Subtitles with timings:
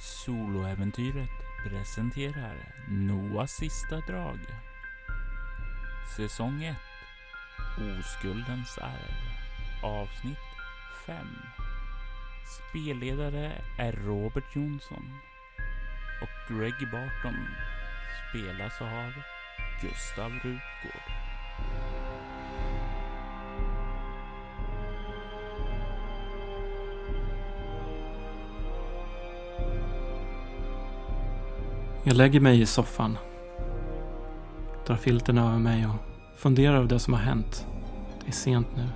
[0.00, 1.30] Soloäventyret
[1.64, 2.56] presenterar
[2.88, 4.38] Noahs sista drag.
[6.16, 6.76] Säsong 1
[7.78, 9.14] Oskuldens arv
[9.82, 10.38] Avsnitt
[11.06, 11.26] 5
[12.46, 15.18] Spelledare är Robert Jonsson
[16.22, 17.46] och Greg Barton
[18.30, 19.12] spelas av
[19.82, 21.19] Gustav Rutgård.
[32.10, 33.18] Jag lägger mig i soffan.
[34.86, 35.94] Drar filten över mig och
[36.36, 37.66] funderar över det som har hänt.
[38.24, 38.88] Det är sent nu.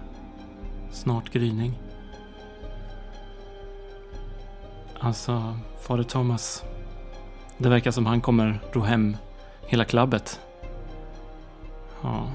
[0.90, 1.78] Snart gryning.
[4.98, 6.64] Alltså, fader Thomas.
[7.58, 9.16] Det verkar som han kommer ro hem
[9.66, 10.40] hela klabbet.
[12.02, 12.30] Ja.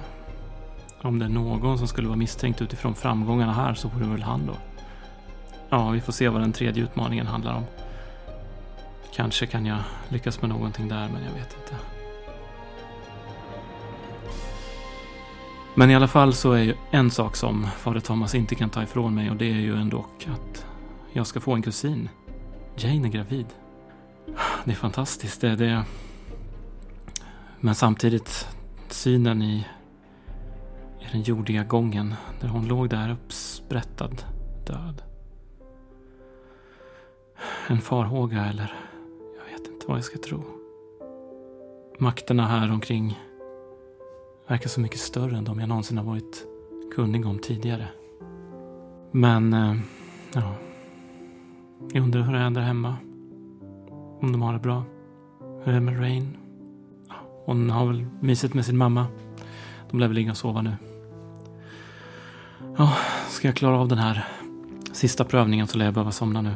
[1.01, 4.23] Om det är någon som skulle vara misstänkt utifrån framgångarna här så vore det väl
[4.23, 4.53] han då.
[5.69, 7.63] Ja, vi får se vad den tredje utmaningen handlar om.
[9.19, 11.75] Kanske kan jag lyckas med någonting där, men jag vet inte.
[15.75, 18.83] Men i alla fall så är ju en sak som fader Thomas inte kan ta
[18.83, 20.65] ifrån mig och det är ju ändå att
[21.13, 22.09] jag ska få en kusin.
[22.75, 23.45] Jane är gravid.
[24.65, 25.41] Det är fantastiskt.
[25.41, 25.83] Det är det.
[27.59, 28.47] Men samtidigt
[28.89, 29.65] synen i,
[30.99, 34.23] i den jordiga gången där hon låg där uppsprättad,
[34.65, 35.01] död.
[37.67, 38.88] En farhåga eller
[39.89, 40.43] vad jag ska tro.
[41.99, 43.19] Makterna här omkring
[44.47, 46.45] verkar så mycket större än de jag någonsin har varit
[46.95, 47.87] kunnig om tidigare.
[49.11, 49.75] Men, eh,
[50.33, 50.53] ja.
[51.93, 52.95] Jag undrar hur det är där hemma.
[54.21, 54.83] Om de har det bra.
[55.39, 56.37] Hur är det med Rain?
[57.45, 59.05] Hon har väl mysigt med sin mamma.
[59.91, 60.73] De lär väl ligga och sova nu.
[62.77, 62.97] Ja,
[63.29, 64.27] ska jag klara av den här
[64.91, 66.55] sista prövningen så lär jag behöva somna nu.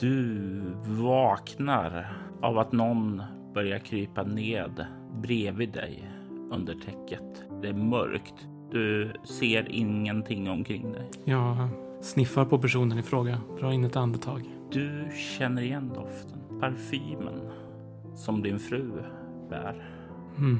[0.00, 3.22] Du vaknar av att någon
[3.54, 4.86] börjar krypa ned
[5.22, 6.10] bredvid dig
[6.50, 7.44] under täcket.
[7.62, 8.34] Det är mörkt.
[8.70, 11.10] Du ser ingenting omkring dig.
[11.24, 11.56] Jag
[12.00, 14.42] sniffar på personen i fråga, drar in ett andetag.
[14.70, 16.60] Du känner igen doften.
[16.60, 17.50] Parfymen
[18.14, 18.90] som din fru
[19.50, 19.88] bär.
[20.38, 20.58] Mm.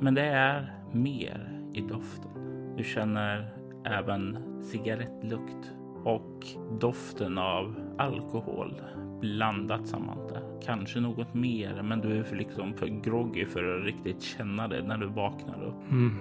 [0.00, 2.30] Men det är mer i doften.
[2.76, 3.54] Du känner
[3.84, 5.72] även cigarettlukt
[6.04, 6.46] och
[6.80, 8.80] doften av alkohol
[9.20, 10.42] blandat samman där.
[10.64, 14.82] Kanske något mer, men du är för, liksom för groggy för att riktigt känna det
[14.82, 15.90] när du vaknar upp.
[15.90, 16.16] Mm.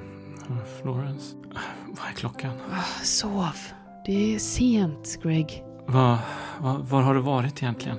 [0.82, 1.36] Florence,
[1.88, 2.52] vad är klockan?
[2.72, 3.56] Ah, sov.
[4.06, 5.64] Det är sent, Greg.
[5.88, 6.20] Va,
[6.62, 7.98] va, var har du varit egentligen?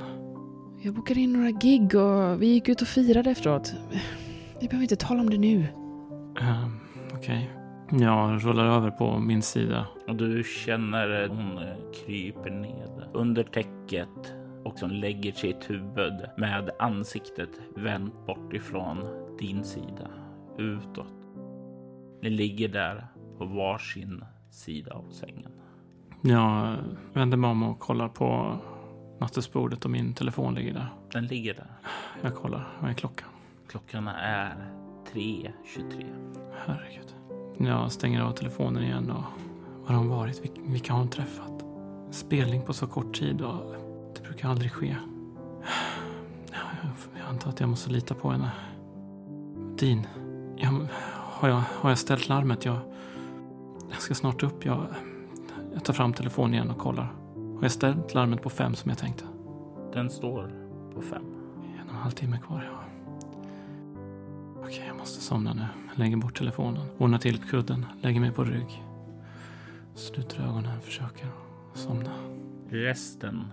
[0.82, 3.74] Jag bokade in några gig och vi gick ut och firade efteråt.
[4.60, 5.66] Vi behöver inte tala om det nu.
[6.40, 6.80] Um,
[7.12, 7.18] Okej.
[7.18, 7.63] Okay.
[7.90, 9.86] Jag rullar över på min sida.
[10.08, 11.60] Och du känner hon
[11.94, 14.34] kryper ned under täcket
[14.64, 19.06] och som lägger sitt huvud med ansiktet vänt bort ifrån
[19.38, 20.10] din sida
[20.58, 21.14] utåt.
[22.22, 23.06] Ni ligger där
[23.38, 25.52] på varsin sida av sängen.
[26.22, 26.76] Jag
[27.12, 28.56] vänder mig om och kollar på
[29.20, 30.88] nattduksbordet och min telefon ligger där.
[31.12, 31.70] Den ligger där.
[32.22, 32.68] Jag kollar.
[32.80, 33.28] Vad är klockan?
[33.68, 34.54] Klockan är
[35.12, 36.06] 3.23.
[36.66, 37.14] Herregud.
[37.58, 39.24] Jag stänger av telefonen igen och
[39.86, 40.42] var har hon varit?
[40.66, 41.64] Vilka har hon träffat?
[42.10, 43.74] Spelning på så kort tid och
[44.14, 44.96] det brukar aldrig ske.
[47.18, 48.50] Jag antar att jag måste lita på henne.
[49.78, 50.06] Din,
[50.56, 52.64] jag, har, jag, har jag ställt larmet?
[52.64, 52.78] Jag,
[53.90, 54.64] jag ska snart upp.
[54.64, 54.86] Jag,
[55.74, 57.12] jag tar fram telefonen igen och kollar.
[57.34, 59.24] Har jag ställt larmet på fem som jag tänkte?
[59.92, 60.52] Den står
[60.94, 61.24] på fem.
[61.80, 62.80] En och en halv timme kvar, ja.
[64.60, 65.83] Okej, jag måste somna nu.
[65.96, 68.82] Lägger bort telefonen, ordnar till kudden, lägger mig på rygg.
[69.94, 71.26] Sluter ögonen, försöker
[71.74, 72.10] somna.
[72.68, 73.44] Resten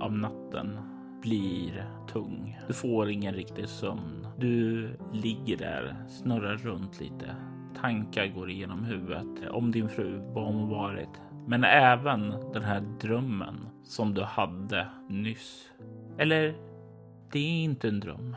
[0.00, 0.78] av natten
[1.22, 2.58] blir tung.
[2.66, 4.26] Du får ingen riktig sömn.
[4.38, 7.36] Du ligger där, snurrar runt lite.
[7.80, 11.20] Tankar går igenom huvudet om din fru, vad hon varit.
[11.46, 15.70] Men även den här drömmen som du hade nyss.
[16.18, 16.54] Eller,
[17.32, 18.36] det är inte en dröm.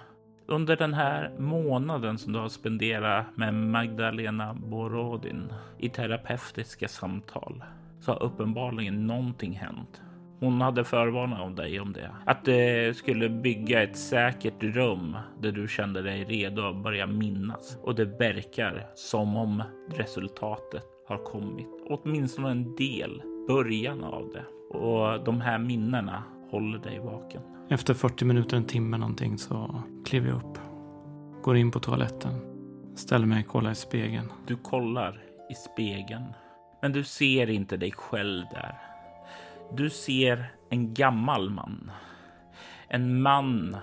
[0.51, 7.63] Under den här månaden som du har spenderat med Magdalena Borodin i terapeutiska samtal
[7.99, 10.01] så har uppenbarligen någonting hänt.
[10.39, 12.09] Hon hade förvarnat om dig om det.
[12.25, 17.77] Att det skulle bygga ett säkert rum där du kände dig redo att börja minnas.
[17.83, 21.67] Och det verkar som om resultatet har kommit.
[21.89, 24.77] Åtminstone en del, början av det.
[24.77, 27.41] Och de här minnena håller dig vaken.
[27.69, 30.57] Efter 40 minuter, en timme någonting så kliver jag upp.
[31.43, 32.33] Går in på toaletten.
[32.95, 34.31] Ställer mig och kollar i spegeln.
[34.47, 36.33] Du kollar i spegeln.
[36.81, 38.77] Men du ser inte dig själv där.
[39.73, 41.91] Du ser en gammal man.
[42.87, 43.77] En man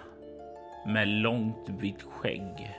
[0.87, 2.77] med långt vitt skägg,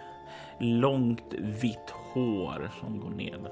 [0.60, 3.52] långt vitt hår som går ner.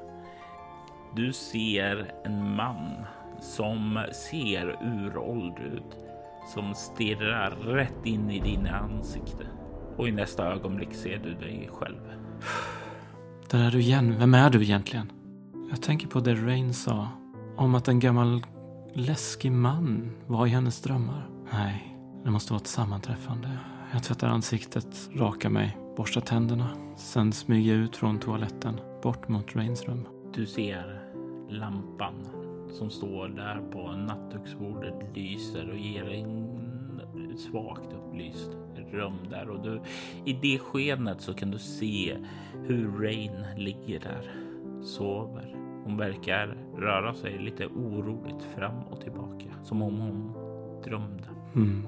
[1.15, 3.05] Du ser en man
[3.39, 6.06] som ser uråldrig ut,
[6.53, 9.47] som stirrar rätt in i dina ansikte.
[9.97, 12.01] Och i nästa ögonblick ser du dig själv.
[13.49, 14.15] Där är du igen.
[14.19, 15.11] Vem är du egentligen?
[15.69, 17.07] Jag tänker på det Rain sa
[17.55, 18.41] om att en gammal
[18.93, 21.29] läskig man var i hennes drömmar.
[21.53, 23.49] Nej, det måste vara ett sammanträffande.
[23.93, 26.69] Jag tvättar ansiktet, rakar mig, borstar tänderna.
[26.97, 30.07] Sen smyger jag ut från toaletten, bort mot Rains rum.
[30.33, 31.01] Du ser
[31.49, 32.36] lampan
[32.71, 36.57] som står där på nattduksbordet lyser och ger en
[37.37, 38.57] svagt upplyst
[38.91, 39.81] rum där och du
[40.25, 42.17] i det skenet så kan du se
[42.63, 44.31] hur Rain ligger där,
[44.83, 45.55] sover.
[45.83, 50.33] Hon verkar röra sig lite oroligt fram och tillbaka som om hon
[50.83, 51.29] drömde.
[51.55, 51.83] Mm.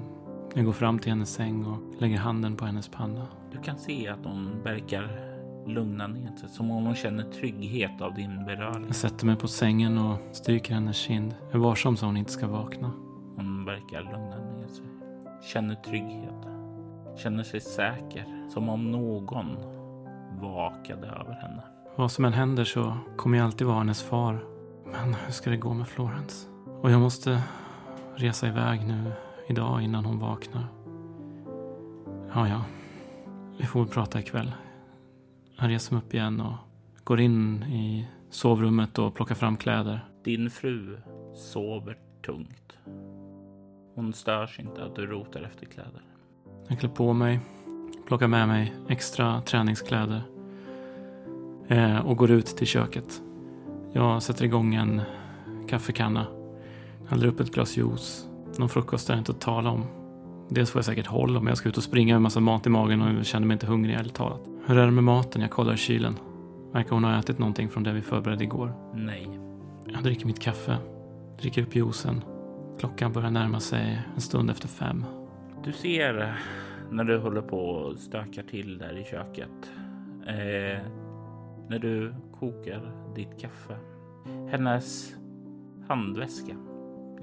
[0.56, 3.28] Jag går fram till hennes säng och lägger handen på hennes panna.
[3.52, 5.29] Du kan se att hon verkar
[5.70, 8.86] lugna ner sig som om hon känner trygghet av din beröring.
[8.88, 11.36] Jag sätter mig på sängen och stryker hennes kind.
[11.48, 12.92] Jag är varsam så hon inte ska vakna.
[13.36, 14.86] Hon verkar lugna ner sig.
[15.54, 16.48] Känner trygghet.
[17.18, 18.50] Känner sig säker.
[18.54, 19.58] Som om någon
[20.42, 21.62] vakade över henne.
[21.96, 24.44] Vad som än händer så kommer jag alltid vara hennes far.
[24.86, 26.48] Men hur ska det gå med Florence?
[26.82, 27.42] Och jag måste
[28.16, 29.12] resa iväg nu
[29.48, 30.68] idag innan hon vaknar.
[32.34, 32.62] Ja, ja.
[33.58, 34.52] Vi får väl prata ikväll.
[35.62, 36.54] Jag reser mig upp igen och
[37.04, 40.06] går in i sovrummet och plockar fram kläder.
[40.24, 40.98] Din fru
[41.36, 42.78] sover tungt.
[43.96, 46.02] Hon störs inte att du rotar efter kläder.
[46.68, 47.40] Jag klär på mig,
[48.08, 50.22] plockar med mig extra träningskläder
[51.68, 53.22] eh, och går ut till köket.
[53.94, 55.02] Jag sätter igång en
[55.70, 56.26] kaffekanna,
[57.08, 58.28] häller upp ett glas juice.
[58.58, 59.84] Någon frukost är inte att tala om.
[60.50, 62.70] Dels får jag säkert håll om jag ska ut och springa med massa mat i
[62.70, 64.42] magen och känner mig inte hungrig ärligt talat.
[64.70, 65.42] Hur är det med maten?
[65.42, 66.18] Jag kollar i kylen.
[66.72, 68.74] Verkar hon ha ätit någonting från det vi förberedde igår?
[68.94, 69.40] Nej.
[69.86, 70.78] Jag dricker mitt kaffe,
[71.42, 72.24] dricker upp juicen.
[72.80, 75.06] Klockan börjar närma sig en stund efter fem.
[75.64, 76.36] Du ser
[76.92, 79.72] när du håller på och stökar till där i köket.
[80.28, 80.86] Eh,
[81.70, 83.78] när du kokar ditt kaffe.
[84.52, 85.16] Hennes
[85.88, 86.56] handväska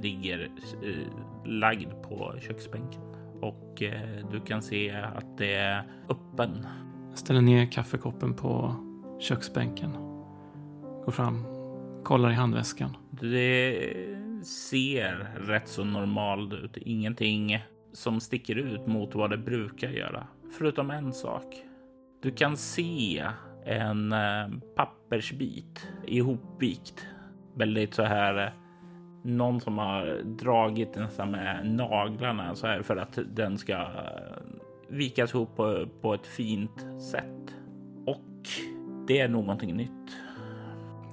[0.03, 0.51] ligger
[0.83, 3.03] eh, lagd på köksbänken
[3.41, 6.67] och eh, du kan se att det är öppen.
[7.17, 8.75] Ställer ner kaffekoppen på
[9.21, 9.93] köksbänken.
[11.05, 11.45] Går fram,
[12.05, 12.97] kollar i handväskan.
[13.11, 13.93] Det
[14.45, 16.77] ser rätt så normalt ut.
[16.77, 17.59] Ingenting
[17.93, 20.27] som sticker ut mot vad det brukar göra.
[20.59, 21.45] Förutom en sak.
[22.23, 23.25] Du kan se
[23.65, 27.07] en eh, pappersbit ihopvikt.
[27.55, 28.47] Väldigt så här.
[28.47, 28.53] Eh,
[29.23, 34.46] någon som har dragit den med naglarna så här för att den ska eh,
[34.89, 37.55] vikas ihop på, på ett fint sätt.
[38.07, 38.49] Och
[39.07, 39.91] det är någonting nytt.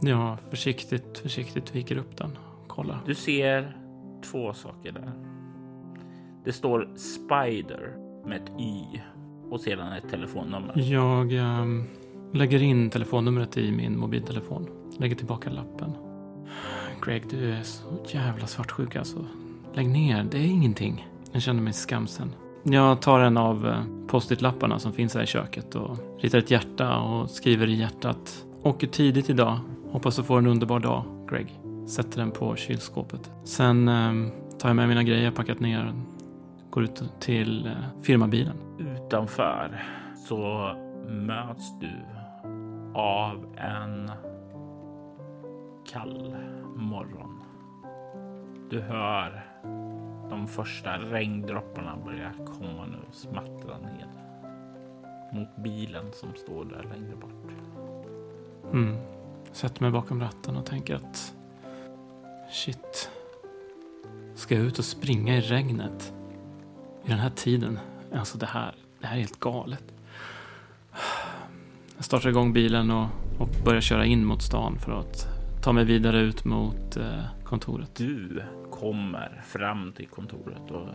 [0.02, 2.38] Jag försiktigt, försiktigt viker upp den.
[2.68, 3.00] Kollar.
[3.06, 3.78] Du ser
[4.32, 5.12] två saker där.
[6.46, 9.00] Det står Spider med ett Y
[9.50, 10.74] och sedan ett telefonnummer.
[10.92, 11.84] Jag ehm,
[12.34, 14.70] lägger in telefonnumret i min mobiltelefon.
[15.00, 15.92] Lägger tillbaka lappen.
[17.06, 19.26] Greg, du är så jävla svartsjuk alltså.
[19.74, 21.08] Lägg ner, det är ingenting.
[21.32, 22.36] Jag känner mig skamsen.
[22.66, 26.98] Jag tar en av eh, post-it-lapparna som finns här i köket och ritar ett hjärta
[26.98, 28.46] och skriver i hjärtat.
[28.64, 29.60] Åker tidigt idag.
[29.92, 31.60] Hoppas du får en underbar dag, Greg.
[31.88, 33.32] Sätter den på kylskåpet.
[33.44, 35.94] Sen eh, tar jag med mina grejer, packat ner.
[36.70, 38.56] Går ut till eh, firmabilen.
[38.80, 39.84] Utanför
[40.28, 40.72] så
[41.08, 41.92] möts du
[43.00, 44.12] av en
[45.92, 46.36] kall
[46.76, 47.40] morgon.
[48.70, 49.53] Du hör
[50.30, 54.10] de första regndropparna börjar komma nu och smattra ned
[55.34, 57.52] mot bilen som står där längre bort.
[58.74, 58.98] Mm.
[59.52, 61.34] Sätter mig bakom ratten och tänker att
[62.52, 63.10] shit.
[64.36, 66.14] Ska jag ut och springa i regnet?
[67.06, 67.80] I den här tiden?
[68.14, 69.84] Alltså det här, det här är helt galet.
[71.96, 73.08] Jag startar igång bilen och,
[73.40, 75.33] och börjar köra in mot stan för att
[75.64, 77.96] ta mig vidare ut mot eh, kontoret.
[77.96, 80.88] Du kommer fram till kontoret och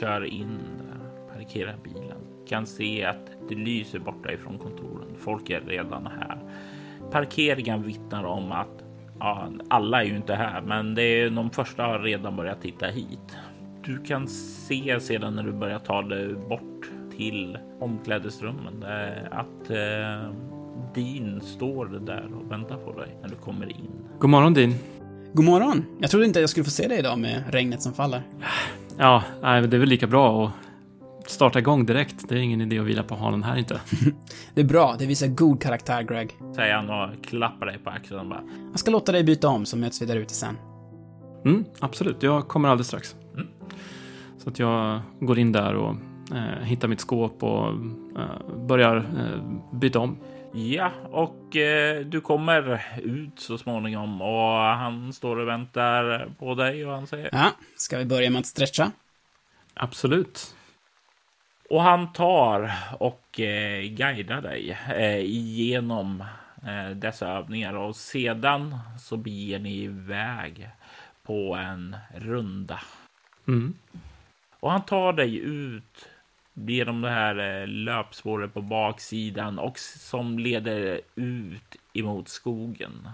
[0.00, 2.46] kör in där, parkerar bilen.
[2.48, 5.08] Kan se att det lyser borta ifrån kontoren.
[5.18, 6.38] Folk är redan här.
[7.10, 8.84] Parkeringen vittnar om att
[9.18, 12.86] ja, alla är ju inte här, men det är de första har redan börjat titta
[12.86, 13.36] hit.
[13.84, 20.49] Du kan se sedan när du börjar ta dig bort till omklädesrummen eh, att eh,
[20.94, 23.90] Dean står där och väntar på dig när du kommer in.
[24.18, 24.74] God morgon Dean.
[25.32, 25.84] God morgon!
[25.98, 28.22] Jag trodde inte jag skulle få se dig idag med regnet som faller.
[28.98, 32.28] Ja, nej, det är väl lika bra att starta igång direkt.
[32.28, 33.80] Det är ingen idé att vila på halen här inte.
[34.54, 36.36] Det är bra, det visar god karaktär, Greg.
[36.54, 38.42] Säger han och klappar dig på axeln bara.
[38.70, 40.56] Jag ska låta dig byta om, så möts vi där ute sen.
[41.44, 43.16] Mm, absolut, jag kommer alldeles strax.
[43.34, 43.46] Mm.
[44.38, 45.96] Så att jag går in där och
[46.32, 50.16] eh, hittar mitt skåp och eh, börjar eh, byta om.
[50.52, 56.86] Ja, och eh, du kommer ut så småningom och han står och väntar på dig
[56.86, 58.92] och han säger Ja, ska vi börja med att stretcha?
[59.74, 60.54] Absolut.
[61.70, 66.24] Och han tar och eh, guidar dig eh, igenom
[66.66, 70.68] eh, dessa övningar och sedan så beger ni iväg
[71.22, 72.80] på en runda.
[73.48, 73.74] Mm.
[74.60, 76.08] Och han tar dig ut
[76.68, 83.08] genom det här eh, löpspåret på baksidan och som leder ut emot skogen.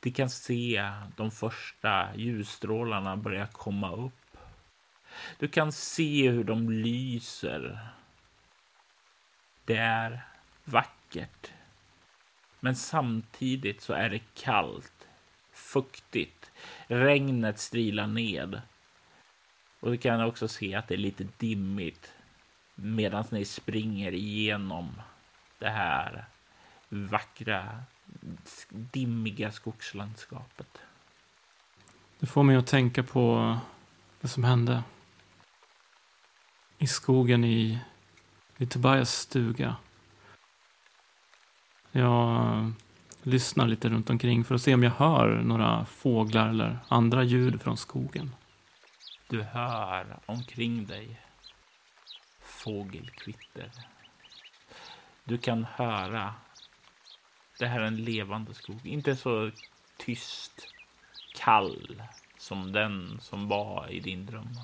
[0.00, 4.36] Du kan se de första ljusstrålarna börja komma upp.
[5.38, 7.78] Du kan se hur de lyser.
[9.64, 10.20] Det är
[10.64, 11.52] vackert.
[12.60, 15.08] Men samtidigt så är det kallt,
[15.52, 16.50] fuktigt.
[16.86, 18.60] Regnet strilar ned.
[19.82, 22.12] Och du kan också se att det är lite dimmigt
[22.74, 24.92] medan ni springer igenom
[25.58, 26.24] det här
[26.88, 27.82] vackra,
[28.68, 30.78] dimmiga skogslandskapet.
[32.18, 33.56] Det får mig att tänka på
[34.20, 34.82] det som hände
[36.78, 37.78] i skogen i,
[38.58, 39.76] i Tobias stuga.
[41.92, 42.72] Jag
[43.22, 47.60] lyssnar lite runt omkring för att se om jag hör några fåglar eller andra ljud
[47.60, 48.30] från skogen.
[49.28, 51.20] Du hör omkring dig
[52.40, 53.70] fågelkvitter.
[55.24, 56.34] Du kan höra.
[57.58, 58.86] Det här är en levande skog.
[58.86, 59.50] Inte så
[59.96, 60.68] tyst,
[61.34, 62.02] kall
[62.38, 64.58] som den som var i din dröm.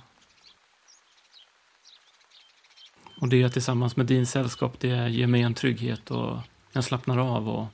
[3.21, 6.39] Och det tillsammans med din sällskap, det ger mig en trygghet och
[6.73, 7.67] jag slappnar av och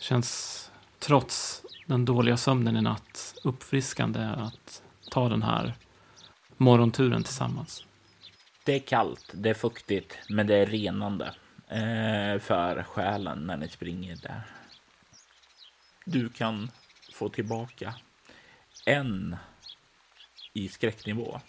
[0.00, 5.74] känns trots den dåliga sömnen i natt uppfriskande att ta den här
[6.56, 7.84] morgonturen tillsammans.
[8.64, 11.34] Det är kallt, det är fuktigt, men det är renande
[11.68, 14.42] eh, för själen när ni springer där.
[16.04, 16.70] Du kan
[17.12, 17.94] få tillbaka
[18.86, 19.36] en
[20.52, 21.40] i skräcknivå.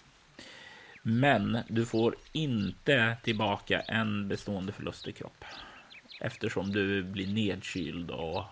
[1.01, 5.45] Men du får inte tillbaka en bestående förlust i kropp.
[6.21, 8.43] Eftersom du blir nedkyld och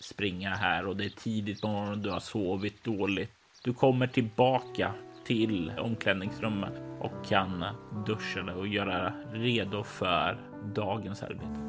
[0.00, 3.39] springa här och det är tidigt på morgonen du har sovit dåligt.
[3.64, 4.92] Du kommer tillbaka
[5.26, 7.64] till omklädningsrummet och kan
[8.06, 10.40] duscha dig och göra redo för
[10.74, 11.60] dagens arbete.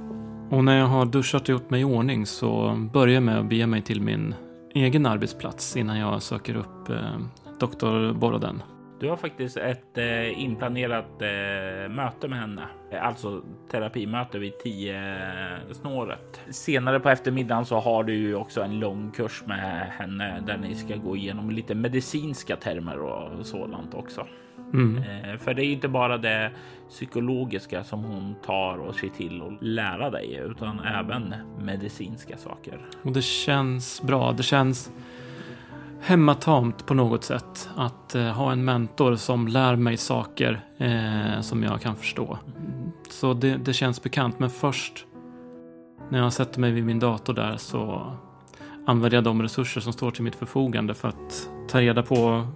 [0.56, 3.46] Och när jag har duschat och gjort mig i ordning så börjar jag med att
[3.46, 4.36] bege mig till min
[4.74, 7.18] egen arbetsplats innan jag söker upp eh,
[7.60, 8.62] doktor Boroden.
[9.02, 13.42] Du har faktiskt ett eh, inplanerat eh, möte med henne, Eh, alltså
[13.72, 14.96] terapimöte vid 10
[15.72, 16.42] snåret.
[16.50, 20.76] Senare på eftermiddagen så har du ju också en lång kurs med henne där ni
[20.76, 24.28] ska gå igenom lite medicinska termer och sådant också.
[24.74, 24.98] Mm.
[24.98, 26.52] Eh, för det är inte bara det
[26.90, 32.80] psykologiska som hon tar och ser till att lära dig, utan även medicinska saker.
[33.04, 34.32] Och det känns bra.
[34.32, 34.92] Det känns
[36.02, 41.64] hemmatamt på något sätt att eh, ha en mentor som lär mig saker eh, som
[41.64, 42.38] jag kan förstå.
[43.10, 44.40] Så det, det känns bekant.
[44.40, 45.06] Men först
[46.10, 48.12] när jag sätter mig vid min dator där så
[48.86, 52.48] använder jag de resurser som står till mitt förfogande för att ta reda på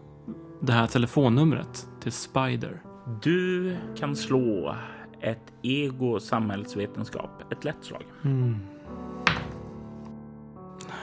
[0.62, 2.82] det här telefonnumret till Spider.
[3.22, 4.76] Du kan slå
[5.22, 8.04] ett ego samhällsvetenskap, ett lätt slag.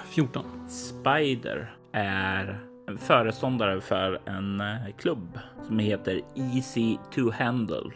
[0.08, 0.44] 14.
[0.68, 2.60] Spider är
[2.98, 7.90] föreståndare för en eh, klubb som heter Easy to Handle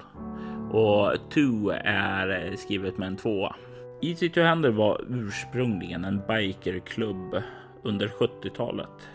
[0.71, 3.57] och to är eh, skrivet med en tvåa.
[4.03, 7.43] Easy to Handle var ursprungligen en bikerklubb
[7.83, 9.09] under 70-talet.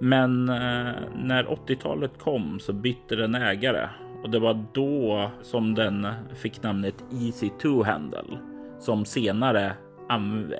[0.00, 3.88] Men eh, när 80-talet kom så bytte den ägare
[4.22, 8.38] och det var då som den fick namnet Easy to Handle
[8.78, 9.72] som senare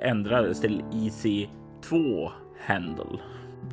[0.01, 1.47] ändrades till Easy
[1.89, 2.31] 2
[2.65, 3.19] Handle.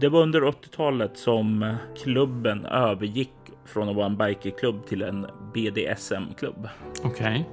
[0.00, 3.32] Det var under 80-talet som klubben övergick
[3.64, 6.68] från att vara en bikerklubb till en BDSM-klubb.
[7.04, 7.48] Okej.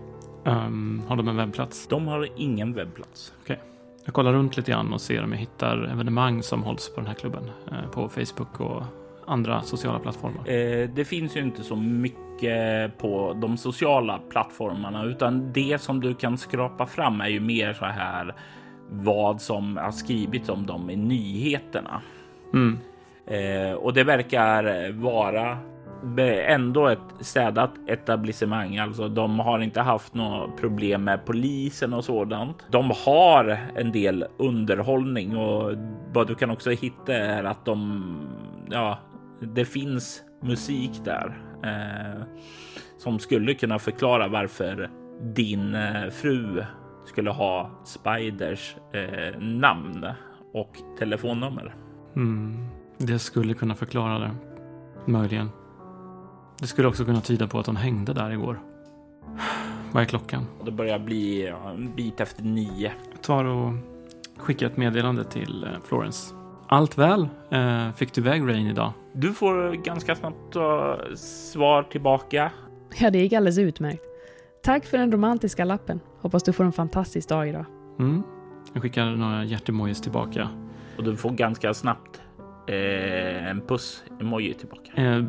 [0.45, 1.87] Ehm, har de en webbplats?
[1.87, 3.33] De har ingen webbplats.
[4.05, 7.07] Jag kollar runt lite grann och ser om jag hittar evenemang som hålls på den
[7.07, 7.43] här klubben.
[7.71, 8.83] eh, På Facebook och
[9.27, 10.49] andra sociala plattformar.
[10.49, 16.15] Eh, det finns ju inte så mycket på de sociala plattformarna, utan det som du
[16.15, 18.35] kan skrapa fram är ju mer så här
[18.89, 22.01] vad som har skrivits om dem i nyheterna.
[22.53, 22.79] Mm.
[23.27, 25.57] Eh, och det verkar vara
[26.47, 28.77] ändå ett städat etablissemang.
[28.77, 32.65] Alltså, de har inte haft några problem med polisen och sådant.
[32.71, 35.71] De har en del underhållning och
[36.13, 38.03] vad du kan också hitta är att de,
[38.71, 38.99] ja,
[39.41, 42.23] det finns musik där eh,
[42.97, 44.89] som skulle kunna förklara varför
[45.35, 46.63] din eh, fru
[47.05, 50.07] skulle ha Spiders eh, namn
[50.53, 51.75] och telefonnummer.
[52.15, 52.67] Mm.
[52.97, 54.31] Det skulle kunna förklara det.
[55.05, 55.49] Möjligen.
[56.59, 58.59] Det skulle också kunna tyda på att hon hängde där igår.
[59.91, 60.45] Vad är klockan?
[60.65, 62.91] Det börjar bli en bit efter nio.
[63.11, 63.73] Jag tar och
[64.37, 66.35] skickar ett meddelande till eh, Florence.
[66.67, 67.27] Allt väl?
[67.49, 68.91] Eh, fick du iväg Rain idag?
[69.13, 72.51] Du får ganska snabbt uh, svar tillbaka.
[72.99, 74.03] Ja, det gick alldeles utmärkt.
[74.63, 75.99] Tack för den romantiska lappen.
[76.21, 77.65] Hoppas du får en fantastisk dag idag.
[77.99, 78.23] Mm.
[78.73, 80.49] Jag skickar några hjärtemojis tillbaka.
[80.97, 82.21] Och du får ganska snabbt
[82.67, 84.91] eh, en puss-emoji tillbaka.
[84.95, 85.23] Eh,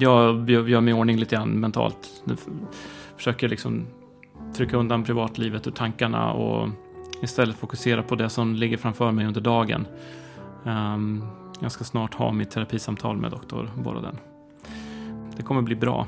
[0.00, 2.22] jag gör mig i ordning lite grann mentalt.
[2.24, 2.36] Nu
[3.16, 3.86] försöker liksom
[4.54, 6.68] trycka undan privatlivet ur tankarna och
[7.22, 9.86] istället fokusera på det som ligger framför mig under dagen.
[10.64, 11.24] Um,
[11.60, 14.16] jag ska snart ha mitt terapisamtal med doktor Boroden.
[15.36, 16.06] Det kommer bli bra.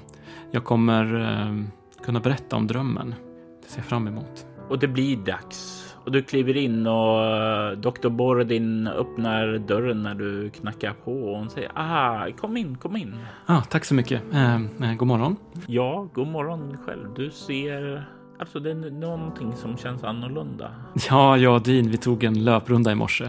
[0.51, 1.65] Jag kommer uh,
[2.05, 3.15] kunna berätta om drömmen.
[3.63, 4.47] Det ser jag fram emot.
[4.69, 5.82] Och det blir dags.
[6.05, 11.39] Och du kliver in och eh, doktor Borodin öppnar dörren när du knackar på och
[11.39, 13.15] hon säger ah, kom in, kom in.
[13.47, 14.23] Ah, tack så mycket.
[14.33, 15.37] Eh, eh, god morgon.
[15.67, 17.15] Ja, god morgon själv.
[17.17, 18.07] Du ser
[18.39, 20.71] Alltså det är någonting som känns annorlunda.
[21.09, 23.29] Ja, jag och Dean, vi tog en löprunda i morse.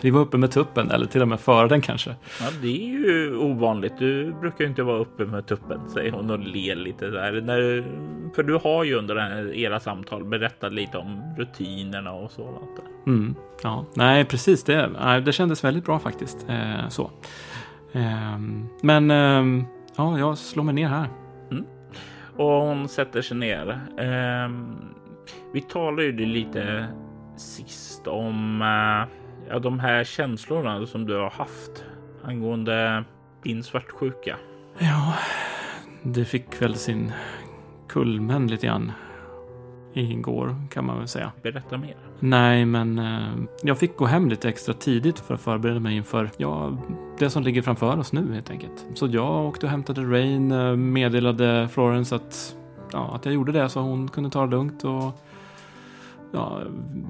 [0.00, 2.10] Vi var uppe med tuppen, eller till och med före den kanske.
[2.40, 3.92] Ja, det är ju ovanligt.
[3.98, 7.40] Du brukar ju inte vara uppe med tuppen, säger hon och ler lite där.
[7.40, 7.84] När,
[8.34, 12.80] för du har ju under här, era samtal berättat lite om rutinerna och sådant.
[13.06, 15.20] Mm, ja, nej, precis det.
[15.24, 16.46] Det kändes väldigt bra faktiskt.
[16.48, 17.10] Eh, så.
[17.92, 18.38] Eh,
[18.82, 19.64] men eh,
[19.96, 21.08] ja, jag slår mig ner här.
[21.50, 21.64] Mm.
[22.36, 23.80] Och hon sätter sig ner.
[23.98, 24.76] Ehm,
[25.52, 26.86] vi talade ju lite
[27.36, 31.84] sist om eh, ja, de här känslorna som du har haft
[32.24, 33.04] angående
[33.42, 34.36] din svartsjuka.
[34.78, 35.14] Ja,
[36.02, 37.12] det fick väl sin
[37.88, 38.92] kulmen lite grann
[39.94, 41.32] igår kan man väl säga.
[41.42, 41.96] Berätta mer.
[42.20, 46.30] Nej, men eh, jag fick gå hem lite extra tidigt för att förbereda mig inför
[46.36, 46.78] ja,
[47.18, 48.86] det som ligger framför oss nu helt enkelt.
[48.94, 52.56] Så jag åkte och hämtade Rain, eh, meddelade Florence att,
[52.92, 55.22] ja, att jag gjorde det så hon kunde ta det lugnt och
[56.32, 56.60] ja,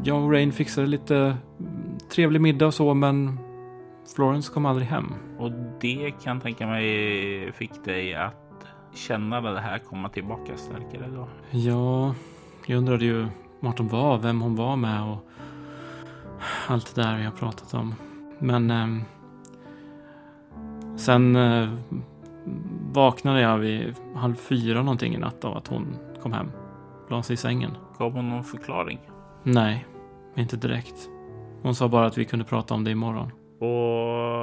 [0.04, 1.36] jag och Rain fixade lite
[2.12, 3.38] trevlig middag och så, men
[4.16, 5.14] Florence kom aldrig hem.
[5.38, 11.29] Och det kan tänka mig fick dig att känna det här komma tillbaka starkare då?
[11.51, 12.14] Ja,
[12.66, 13.27] jag undrade ju
[13.61, 15.29] vart hon var, vem hon var med och
[16.66, 17.94] allt det där vi har pratat om.
[18.38, 18.87] Men eh,
[20.96, 21.68] sen eh,
[22.92, 26.51] vaknade jag vid halv fyra någonting i natt av att hon kom hem.
[27.09, 27.70] La sig i sängen.
[27.98, 28.98] Gav hon någon förklaring?
[29.42, 29.87] Nej,
[30.35, 31.09] inte direkt.
[31.62, 33.31] Hon sa bara att vi kunde prata om det imorgon.
[33.59, 34.42] Och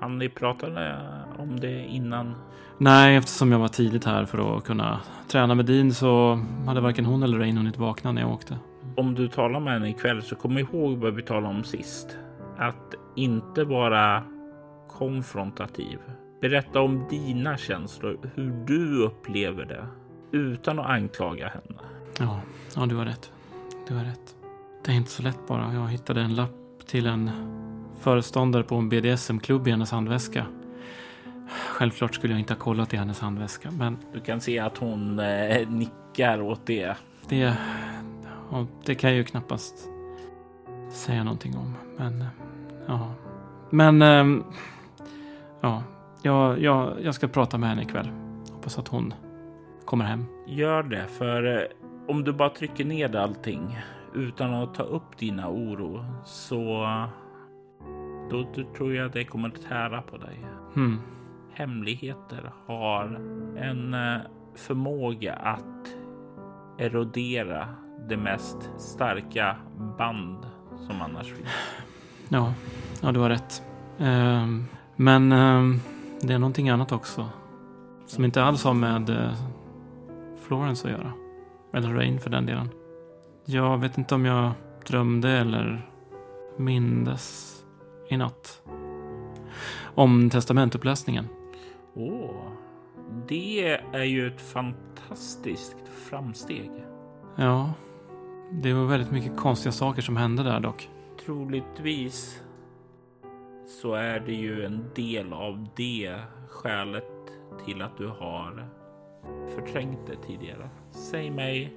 [0.00, 0.96] han ni pratade
[1.38, 2.34] om det innan?
[2.78, 7.04] Nej, eftersom jag var tidigt här för att kunna träna med Dean så hade varken
[7.04, 8.58] hon eller Rain hunnit vakna när jag åkte.
[8.96, 12.18] Om du talar med henne ikväll så kom ihåg vad vi talade om sist.
[12.58, 14.22] Att inte vara
[14.98, 15.98] konfrontativ.
[16.40, 19.86] Berätta om dina känslor, hur du upplever det
[20.38, 21.80] utan att anklaga henne.
[22.18, 22.40] Ja,
[22.76, 23.32] ja du har rätt.
[23.88, 24.37] Du har rätt.
[24.88, 25.74] Det är inte så lätt bara.
[25.74, 27.30] Jag hittade en lapp till en
[28.00, 30.46] föreståndare på en BDSM-klubb i hennes handväska.
[31.48, 33.98] Självklart skulle jag inte ha kollat i hennes handväska, men...
[34.12, 36.94] Du kan se att hon eh, nickar åt det.
[37.28, 37.56] Det...
[38.50, 39.74] Ja, det kan jag ju knappast
[40.90, 42.24] säga någonting om, men...
[42.86, 43.14] Ja.
[43.70, 44.02] Men...
[44.02, 44.44] Ähm,
[45.60, 45.82] ja,
[46.22, 48.10] jag, jag, jag ska prata med henne ikväll.
[48.52, 49.14] Hoppas att hon
[49.84, 50.24] kommer hem.
[50.46, 51.62] Gör det, för eh,
[52.08, 53.78] om du bara trycker ner allting
[54.14, 56.86] utan att ta upp dina oro så
[58.30, 60.46] då, då tror jag det kommer att tära på dig.
[60.76, 60.98] Mm.
[61.52, 63.20] Hemligheter har
[63.56, 64.20] en eh,
[64.54, 65.96] förmåga att
[66.78, 67.68] erodera
[68.08, 69.56] det mest starka
[69.98, 70.46] band
[70.86, 71.48] som annars finns.
[72.30, 72.54] Ja,
[73.02, 73.62] ja du har rätt.
[73.98, 74.66] Um,
[74.96, 75.80] men um,
[76.22, 77.28] det är någonting annat också.
[78.06, 79.32] Som inte alls har med uh,
[80.46, 81.12] Florence att göra.
[81.72, 82.68] Eller Rain för den delen.
[83.50, 84.52] Jag vet inte om jag
[84.86, 85.90] drömde eller
[86.56, 87.56] mindes
[88.08, 88.62] i natt.
[89.94, 91.28] Om testamentuppläsningen.
[91.94, 92.52] Åh, oh,
[93.28, 96.70] det är ju ett fantastiskt framsteg.
[97.36, 97.72] Ja,
[98.50, 100.90] det var väldigt mycket konstiga saker som hände där dock.
[101.24, 102.42] Troligtvis
[103.82, 106.16] så är det ju en del av det
[106.48, 107.04] skälet
[107.64, 108.68] till att du har
[109.54, 110.70] förträngt det tidigare.
[110.90, 111.76] Säg mig,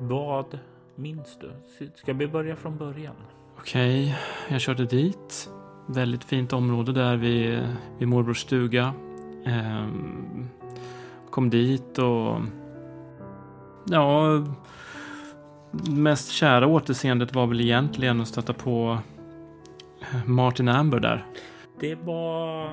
[0.00, 0.58] vad
[0.96, 1.52] minns du?
[1.94, 3.14] Ska vi börja från början?
[3.58, 5.50] Okej, jag körde dit.
[5.86, 8.94] Väldigt fint område där vid, vid morbrors stuga.
[9.44, 10.48] Ehm,
[11.30, 12.40] kom dit och...
[13.84, 14.44] Ja...
[15.90, 18.98] Mest kära återseendet var väl egentligen att stöta på
[20.26, 21.26] Martin Amber där.
[21.80, 22.70] Det var...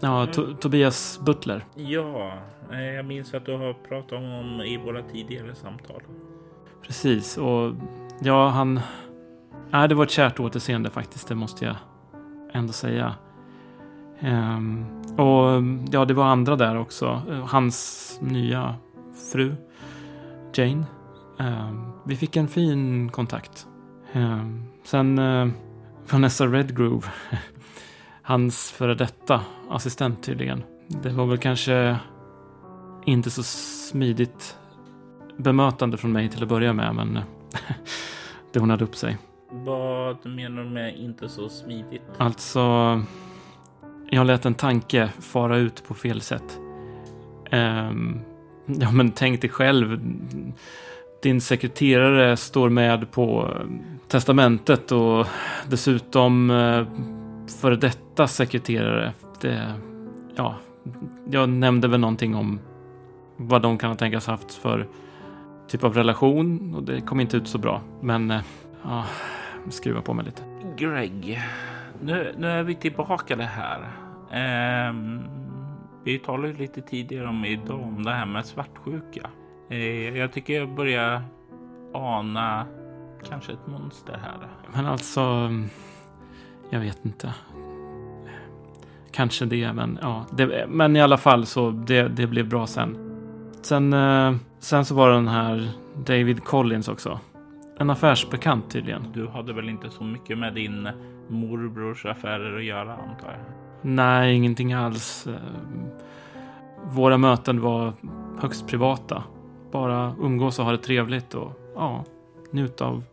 [0.00, 1.64] Ja, to Tobias Butler.
[1.74, 2.32] Ja,
[2.72, 6.02] eh, jag minns att du har pratat om honom i våra tidigare samtal.
[6.86, 7.74] Precis, och
[8.20, 8.80] ja, han...
[9.70, 11.76] Nej, det var ett kärt återseende faktiskt, det måste jag
[12.52, 13.14] ändå säga.
[14.20, 14.84] Ehm,
[15.16, 17.22] och ja, det var andra där också.
[17.30, 18.74] Eh, hans nya
[19.32, 19.54] fru,
[20.54, 20.84] Jane.
[21.38, 23.66] Ehm, vi fick en fin kontakt.
[24.12, 25.48] Ehm, sen eh,
[26.10, 27.06] Vanessa Redgrove,
[28.22, 30.62] hans före detta assistent tydligen.
[30.88, 31.96] Det var väl kanske
[33.04, 34.56] inte så smidigt
[35.36, 37.18] bemötande från mig till att börja med, men
[38.52, 39.18] det ordnade upp sig.
[39.50, 42.02] Vad menar du med inte så smidigt?
[42.18, 42.60] Alltså,
[44.10, 46.58] jag lät en tanke fara ut på fel sätt.
[47.52, 48.20] Um,
[48.66, 50.00] ja, men tänk dig själv.
[51.22, 53.54] Din sekreterare står med på
[54.08, 55.26] testamentet och
[55.68, 56.86] dessutom uh,
[57.60, 59.12] före detta sekreterare.
[59.40, 59.74] Det,
[60.36, 60.56] ja,
[61.30, 62.60] jag nämnde väl någonting om
[63.36, 64.86] vad de kan ha tänkas haft för
[65.68, 67.80] typ av relation och det kom inte ut så bra.
[68.00, 68.40] Men uh,
[68.82, 69.04] ja,
[69.68, 70.42] skruva på mig lite.
[70.76, 71.42] Greg,
[72.00, 73.80] nu, nu är vi tillbaka det här.
[74.90, 75.24] Um,
[76.04, 79.30] vi talade lite tidigare om idag om det här med svartsjuka.
[79.70, 81.22] Uh, jag tycker jag börjar
[81.94, 82.66] ana
[83.28, 84.48] kanske ett monster här.
[84.74, 85.50] Men alltså,
[86.70, 87.34] jag vet inte.
[89.12, 93.05] Kanske det, men ja, det, men i alla fall så det, det blev bra sen.
[93.66, 97.20] Sen, uh, sen så var det den här David Collins också.
[97.78, 99.12] En affärsbekant tydligen.
[99.14, 100.88] Du hade väl inte så mycket med din
[101.28, 103.40] morbrors affärer att göra antar jag?
[103.82, 105.28] Nej, ingenting alls.
[106.84, 107.92] Våra möten var
[108.40, 109.22] högst privata.
[109.72, 112.04] Bara umgås och ha det trevligt och ja,
[112.50, 113.04] njuta av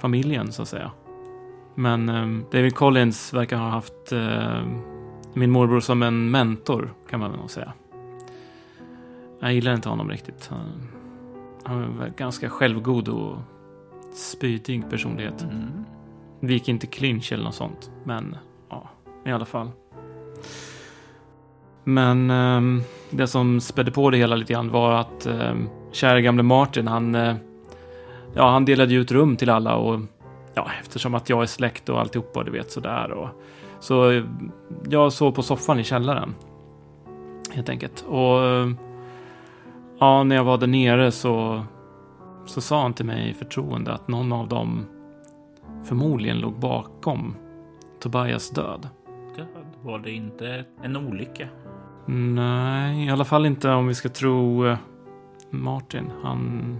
[0.00, 0.90] familjen så att säga.
[1.74, 4.62] Men eh, David Collins verkar ha haft eh,
[5.34, 7.72] min morbror som en mentor kan man nog säga.
[9.40, 10.46] Jag gillar inte honom riktigt.
[10.50, 10.88] Han,
[11.64, 13.36] han var ganska självgod och
[14.14, 15.42] spydig personlighet.
[15.42, 15.84] Mm.
[16.40, 17.90] Vi gick inte clinch eller något sånt.
[18.04, 18.36] Men
[18.68, 18.88] ja,
[19.24, 19.70] i alla fall.
[21.84, 25.54] Men eh, det som spädde på det hela lite grann var att eh,
[25.92, 27.34] kära gamle Martin, han, eh,
[28.34, 30.00] ja, han delade ut rum till alla och
[30.54, 33.10] ja, eftersom att jag är släkt och alltihopa, du vet sådär.
[33.10, 33.28] Och,
[33.80, 34.22] så
[34.88, 36.34] jag sov på soffan i källaren.
[37.50, 38.04] Helt enkelt.
[38.08, 38.38] Och
[40.00, 41.64] ja, när jag var där nere så
[42.46, 44.86] så sa han till mig i förtroende att någon av dem
[45.84, 47.34] förmodligen låg bakom
[48.00, 48.88] Tobias död.
[49.36, 49.46] Död?
[49.82, 51.48] Var det inte en olycka?
[52.06, 54.78] Nej, i alla fall inte om vi ska tro eh,
[55.50, 56.10] Martin.
[56.22, 56.76] Han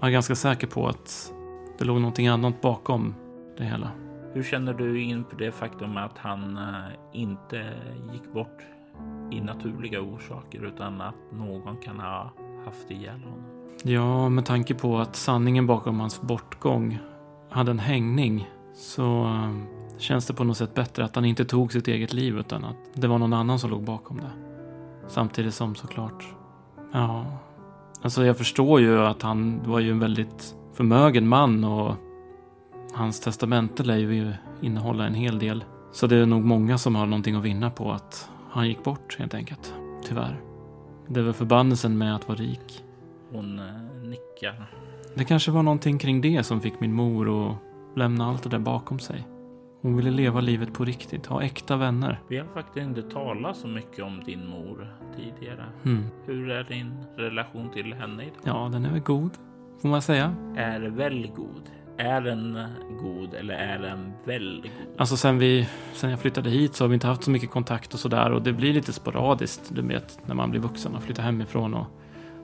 [0.00, 1.32] var ganska säker på att
[1.78, 3.14] det låg någonting annat bakom
[3.58, 3.90] det hela.
[4.32, 7.64] Hur känner du inför det faktum att han eh, inte
[8.12, 8.62] gick bort
[9.30, 12.32] i naturliga orsaker utan att någon kan ha
[12.64, 13.44] haft ihjäl honom?
[13.82, 16.98] Ja, med tanke på att sanningen bakom hans bortgång
[17.50, 19.50] hade en hängning så eh,
[19.98, 22.76] känns det på något sätt bättre att han inte tog sitt eget liv utan att
[22.94, 24.30] det var någon annan som låg bakom det.
[25.08, 26.24] Samtidigt som såklart,
[26.92, 27.26] ja,
[28.02, 31.94] alltså jag förstår ju att han var ju en väldigt förmögen man och
[32.94, 35.64] hans testamente lär ju innehålla en hel del.
[35.92, 39.16] Så det är nog många som har någonting att vinna på att han gick bort
[39.18, 39.74] helt enkelt.
[40.04, 40.53] Tyvärr.
[41.08, 42.84] Det är väl förbannelsen med att vara rik.
[43.32, 43.64] Hon eh,
[44.02, 44.70] nickar.
[45.14, 47.56] Det kanske var någonting kring det som fick min mor att
[47.96, 49.26] lämna allt det där bakom sig.
[49.80, 52.20] Hon ville leva livet på riktigt, ha äkta vänner.
[52.28, 55.64] Vi har faktiskt inte talat så mycket om din mor tidigare.
[55.84, 56.04] Mm.
[56.26, 58.40] Hur är din relation till henne idag?
[58.44, 59.30] Ja, den är väl god,
[59.82, 60.34] får man säga.
[60.56, 61.70] Är väl god?
[61.96, 62.58] Är den
[63.00, 65.00] god eller är den väl god?
[65.00, 67.94] Alltså sen, vi, sen jag flyttade hit så har vi inte haft så mycket kontakt
[67.94, 71.22] och sådär och det blir lite sporadiskt, du vet, när man blir vuxen och flyttar
[71.22, 71.86] hemifrån och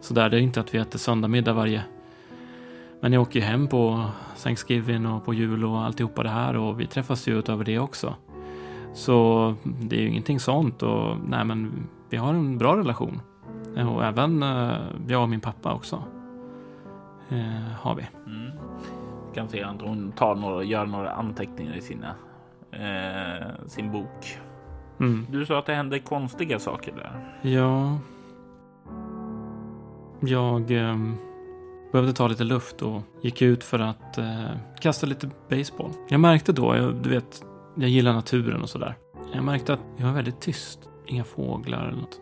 [0.01, 0.29] sådär.
[0.29, 1.83] Det är inte att vi äter söndagmiddag varje...
[3.01, 4.05] Men jag åker ju hem på
[4.43, 8.15] Thanksgiving och på jul och alltihopa det här och vi träffas ju utöver det också.
[8.95, 13.21] Så det är ju ingenting sånt och nej men vi har en bra relation.
[13.77, 14.75] Och även eh,
[15.09, 16.03] jag och min pappa också.
[17.29, 18.07] Eh, har vi.
[18.27, 18.60] Mm.
[19.35, 22.15] Kan se att hon tar några, gör några anteckningar i sina,
[22.73, 24.39] eh, sin bok.
[25.01, 25.27] Mm.
[25.31, 27.35] Du sa att det hände konstiga saker där.
[27.51, 27.99] Ja,
[30.21, 30.97] Jag eh,
[31.93, 35.91] behövde ta lite luft och gick ut för att eh, kasta lite baseball.
[36.09, 38.95] Jag märkte då, jag, du vet, jag gillar naturen och sådär.
[39.33, 40.81] Jag märkte att jag var väldigt tyst.
[41.07, 42.21] Inga fåglar eller något.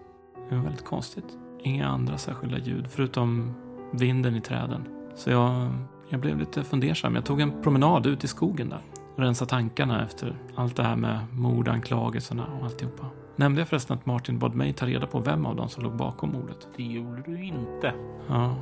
[0.49, 1.39] Det var väldigt konstigt.
[1.63, 3.55] Inga andra särskilda ljud förutom
[3.93, 4.89] vinden i träden.
[5.15, 5.71] Så jag,
[6.09, 7.15] jag blev lite fundersam.
[7.15, 8.81] Jag tog en promenad ut i skogen där.
[9.15, 13.07] Och rensade tankarna efter allt det här med mordanklagelserna och alltihopa.
[13.37, 15.97] Nämnde jag förresten att Martin bad mig ta reda på vem av dem som låg
[15.97, 16.69] bakom mordet?
[16.77, 17.93] Det gjorde du inte.
[18.29, 18.57] Ja.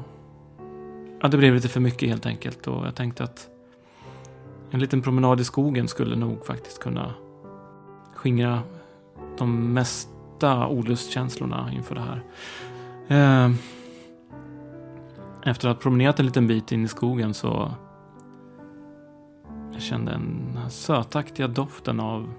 [1.21, 3.49] Ja, det blev lite för mycket helt enkelt och jag tänkte att
[4.71, 7.15] en liten promenad i skogen skulle nog faktiskt kunna
[8.15, 8.63] skingra
[9.39, 12.23] de mesta olustkänslorna inför det här.
[13.09, 13.55] Eh,
[15.47, 17.71] Efter att ha promenerat en liten bit in i skogen så
[19.73, 22.33] jag kände den sötaktiga doften av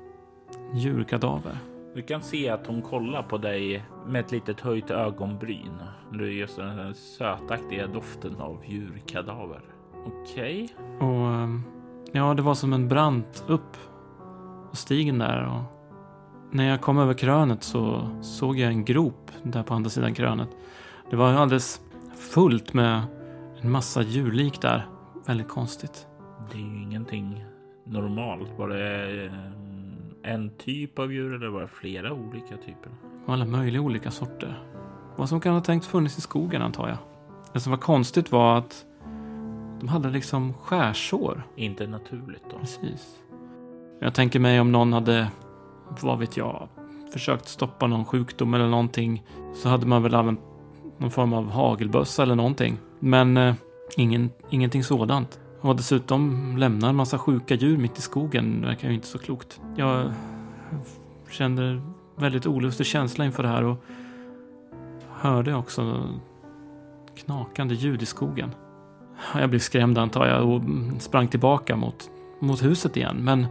[0.74, 1.58] djurkadaver.
[1.96, 5.74] Du kan se att hon kollar på dig med ett litet höjt ögonbryn.
[6.12, 9.62] Det är just den här sötaktiga doften av djurkadaver.
[10.06, 10.70] Okej.
[11.00, 11.64] Och ehm,
[12.12, 13.78] ja, det var som en brant upp
[14.70, 15.46] på stigen där.
[15.46, 15.64] Och
[16.52, 20.50] när jag kom över krönet så såg jag en grop där på andra sidan krönet.
[21.10, 21.82] Det var alldeles
[22.18, 23.02] fullt med
[23.62, 24.88] en massa djurlik där.
[25.26, 26.08] Väldigt konstigt.
[26.52, 27.46] Det är ju ingenting
[27.84, 28.50] normalt.
[28.58, 29.32] Var det eh,
[30.34, 32.92] en typ av djur eller var det flera olika typer?
[33.26, 34.64] Alla möjliga olika sorter.
[35.16, 36.98] Vad som kan ha tänkt funnits i skogen antar jag.
[37.54, 38.86] Det som var konstigt var att
[39.80, 41.44] de hade liksom skärsår.
[41.56, 42.60] Inte naturligt då.
[42.60, 43.16] Precis.
[44.00, 45.32] Jag tänker mig om någon hade,
[46.02, 46.68] vad vet jag,
[47.14, 49.24] försökt stoppa någon sjukdom eller någonting
[49.56, 50.40] så hade man väl använt
[50.98, 52.78] någon form av hagelbössa eller någonting.
[53.00, 53.56] Men eh,
[53.96, 55.40] ingen, ingenting sådant.
[55.62, 59.20] Och dessutom lämna en massa sjuka djur mitt i skogen det verkar ju inte så
[59.20, 59.62] klokt.
[59.76, 60.12] Jag
[61.30, 61.82] kände
[62.16, 63.84] väldigt olustig känsla inför det här och
[65.12, 66.10] hörde också
[67.16, 68.52] knakande ljud i skogen.
[69.34, 70.62] Jag blev skrämd antar jag och
[71.00, 73.18] sprang tillbaka mot, mot huset igen.
[73.20, 73.46] Men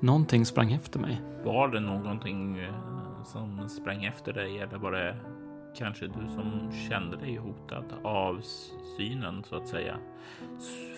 [0.00, 1.20] någonting sprang efter mig.
[1.44, 2.74] Var det någonting eh,
[3.24, 5.16] som sprang efter dig eller var det
[5.76, 8.40] kanske du som kände dig hotad av
[8.96, 9.96] synen så att säga?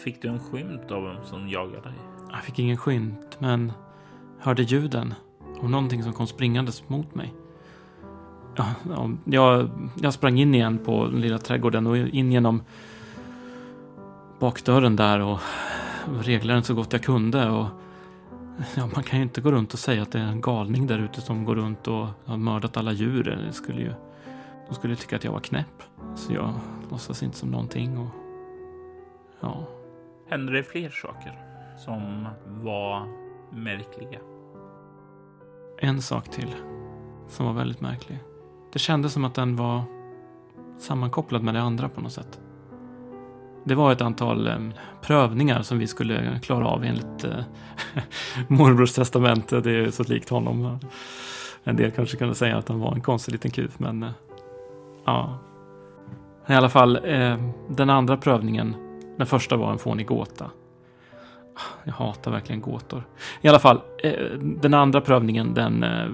[0.04, 1.98] Fick du en skymt av vem som jagade dig?
[2.30, 3.72] Jag fick ingen skymt, men
[4.38, 5.14] hörde ljuden
[5.60, 7.34] och någonting som kom springandes mot mig.
[8.56, 9.70] Ja, ja, jag,
[10.02, 12.62] jag sprang in igen på den lilla trädgården och in genom
[14.40, 15.38] bakdörren där och
[16.22, 17.50] reglade den så gott jag kunde.
[17.50, 17.66] Och,
[18.76, 20.98] ja, man kan ju inte gå runt och säga att det är en galning där
[20.98, 23.44] ute som går runt och har mördat alla djur.
[23.46, 23.92] Det skulle ju,
[24.68, 25.82] de skulle tycka att jag var knäpp.
[26.14, 26.54] Så jag
[26.90, 27.98] låtsas inte som någonting.
[27.98, 28.10] Och,
[29.40, 29.66] ja,
[30.28, 31.38] Hände det fler saker
[31.78, 33.06] som var
[33.52, 34.20] märkliga?
[35.78, 36.54] En sak till
[37.28, 38.18] som var väldigt märklig.
[38.72, 39.82] Det kändes som att den var
[40.78, 42.40] sammankopplad med det andra på något sätt.
[43.64, 44.58] Det var ett antal eh,
[45.02, 47.44] prövningar som vi skulle klara av enligt eh,
[48.48, 49.60] morbrors testamente.
[49.60, 50.78] Det är så likt honom.
[51.64, 54.10] En del kanske kunde säga att han var en konstig liten kuf, men eh,
[55.04, 55.38] ja.
[56.46, 57.36] I alla fall, eh,
[57.68, 58.76] den andra prövningen,
[59.16, 60.50] den första var en fånig gåta.
[61.54, 63.04] Ah, jag hatar verkligen gåtor.
[63.40, 65.82] I alla fall, eh, den andra prövningen, den...
[65.82, 66.08] Eh,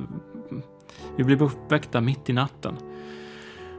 [1.16, 2.76] vi blev uppväckta mitt i natten.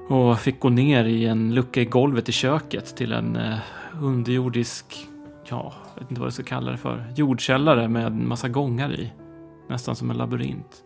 [0.10, 3.58] Och fick gå ner i en lucka i golvet i köket till en eh,
[4.02, 5.08] underjordisk,
[5.50, 8.93] ja, jag vet inte vad jag ska kalla det för, jordkällare med en massa gångar
[8.93, 9.12] i.
[9.67, 10.84] Nästan som en labyrint.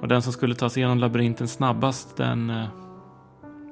[0.00, 2.50] Och den som skulle ta sig igenom labyrinten snabbast, den...
[2.50, 2.66] Eh,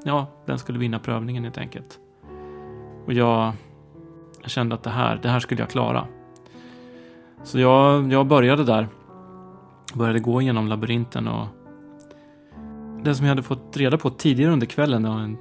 [0.09, 1.99] Ja, den skulle vinna prövningen helt enkelt.
[3.07, 3.53] Och jag,
[4.43, 6.07] jag kände att det här, det här skulle jag klara.
[7.45, 8.89] Så jag, jag började där.
[9.95, 11.47] Började gå igenom labyrinten och
[13.05, 15.39] det som jag hade fått reda på tidigare under kvällen var en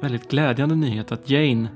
[0.00, 1.68] väldigt glädjande nyhet att Jane,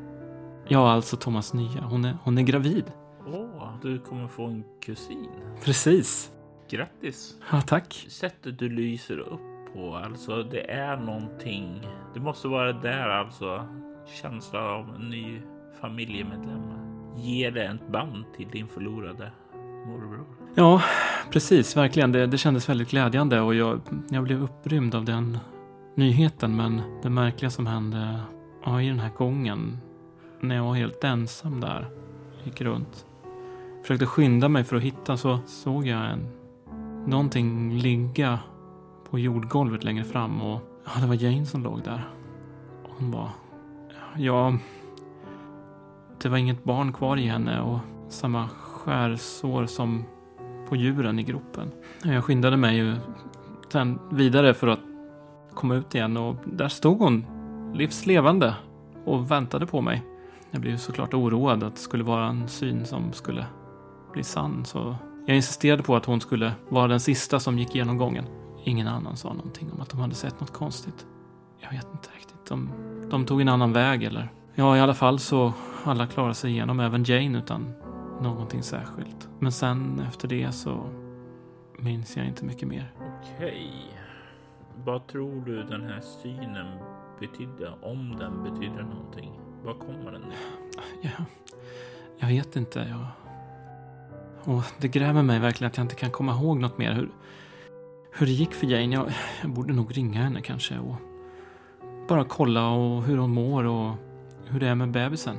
[0.69, 2.85] ja alltså Thomas nya, hon är, hon är gravid.
[3.27, 5.29] Åh, du kommer få en kusin.
[5.65, 6.31] Precis.
[6.71, 7.35] Grattis!
[7.53, 8.07] Ja, tack.
[8.09, 11.81] Sättet du lyser upp på, alltså det är någonting.
[12.15, 13.65] Det måste vara där alltså.
[14.23, 15.41] Känslan av en ny
[15.81, 16.63] familjemedlem.
[17.17, 19.33] Ger det ett band till din förlorade
[19.87, 20.27] morbror.
[20.55, 20.83] Ja,
[21.31, 22.13] precis, verkligen.
[22.13, 23.81] Det, det kändes väldigt glädjande och jag,
[24.11, 25.39] jag blev upprymd av den
[25.95, 26.57] nyheten.
[26.57, 28.21] Men det märkliga som hände
[28.65, 29.79] ja, i den här gången,
[30.41, 31.89] när jag var helt ensam där,
[32.45, 33.07] gick runt.
[33.83, 36.29] Försökte skynda mig för att hitta så såg jag en,
[37.07, 38.39] någonting ligga
[39.11, 42.09] på jordgolvet längre fram och ja, det var Jane som låg där.
[42.83, 43.29] Hon var,
[44.17, 44.59] ja,
[46.23, 50.05] det var inget barn kvar i henne och samma skärsår som
[50.69, 51.73] på djuren i gropen.
[52.05, 52.97] Jag skyndade mig ju
[53.73, 54.81] sen vidare för att
[55.55, 57.25] komma ut igen och där stod hon
[57.75, 58.55] livslevande
[59.05, 60.03] och väntade på mig.
[60.51, 63.47] Jag blev såklart oroad att det skulle vara en syn som skulle
[64.13, 64.97] bli sann, så
[65.27, 68.25] jag insisterade på att hon skulle vara den sista som gick igenom gången.
[68.65, 71.07] Ingen annan sa någonting om att de hade sett något konstigt.
[71.59, 72.47] Jag vet inte riktigt.
[72.49, 72.71] De,
[73.11, 74.29] de tog en annan väg eller?
[74.55, 75.53] Ja, i alla fall så
[75.85, 77.73] alla klarade sig igenom, även Jane, utan
[78.21, 79.29] någonting särskilt.
[79.39, 80.91] Men sen efter det så
[81.79, 82.93] minns jag inte mycket mer.
[82.97, 83.71] Okej.
[84.85, 86.79] Vad tror du den här synen
[87.21, 87.73] betydde?
[87.83, 89.41] Om den betydde någonting?
[89.65, 90.83] Var kommer den ifrån?
[91.03, 91.25] Ja,
[92.19, 92.79] jag vet inte.
[92.79, 93.07] Jag...
[94.45, 96.93] Och det grämer mig verkligen att jag inte kan komma ihåg något mer.
[96.93, 97.09] Hur,
[98.13, 98.95] hur det gick för Jane.
[98.95, 100.95] Jag, jag borde nog ringa henne kanske och
[102.09, 103.95] bara kolla och hur hon mår och
[104.47, 105.37] hur det är med bebisen.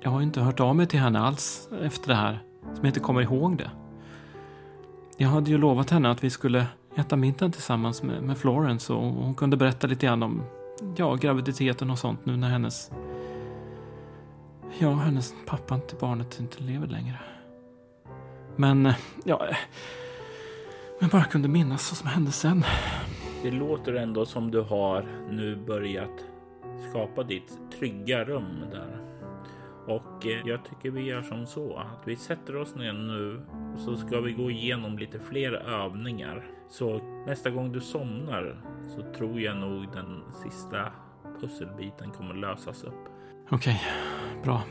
[0.00, 2.86] Jag har ju inte hört av mig till henne alls efter det här, som jag
[2.86, 3.70] inte kommer ihåg det.
[5.16, 6.66] Jag hade ju lovat henne att vi skulle
[6.96, 10.42] äta middag tillsammans med, med Florence och hon kunde berätta lite grann om
[10.96, 12.90] ja, graviditeten och sånt nu när hennes
[14.78, 17.18] ja, hennes pappa till barnet inte lever längre.
[18.56, 18.92] Men,
[19.24, 19.46] ja,
[21.00, 22.64] jag bara kunde minnas vad som hände sen.
[23.42, 26.24] Det låter ändå som du har nu börjat
[26.90, 29.00] skapa ditt trygga rum där.
[29.86, 33.42] Och eh, jag tycker vi gör som så att vi sätter oss ner nu
[33.74, 36.46] och så ska vi gå igenom lite fler övningar.
[36.68, 38.60] Så nästa gång du somnar
[38.96, 40.92] så tror jag nog den sista
[41.40, 43.08] pusselbiten kommer lösas upp.
[43.50, 43.82] Okej,
[44.44, 44.62] bra.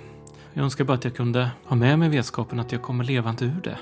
[0.53, 3.61] Jag önskar bara att jag kunde ha med mig vetskapen att jag kommer levande ur
[3.63, 3.77] det.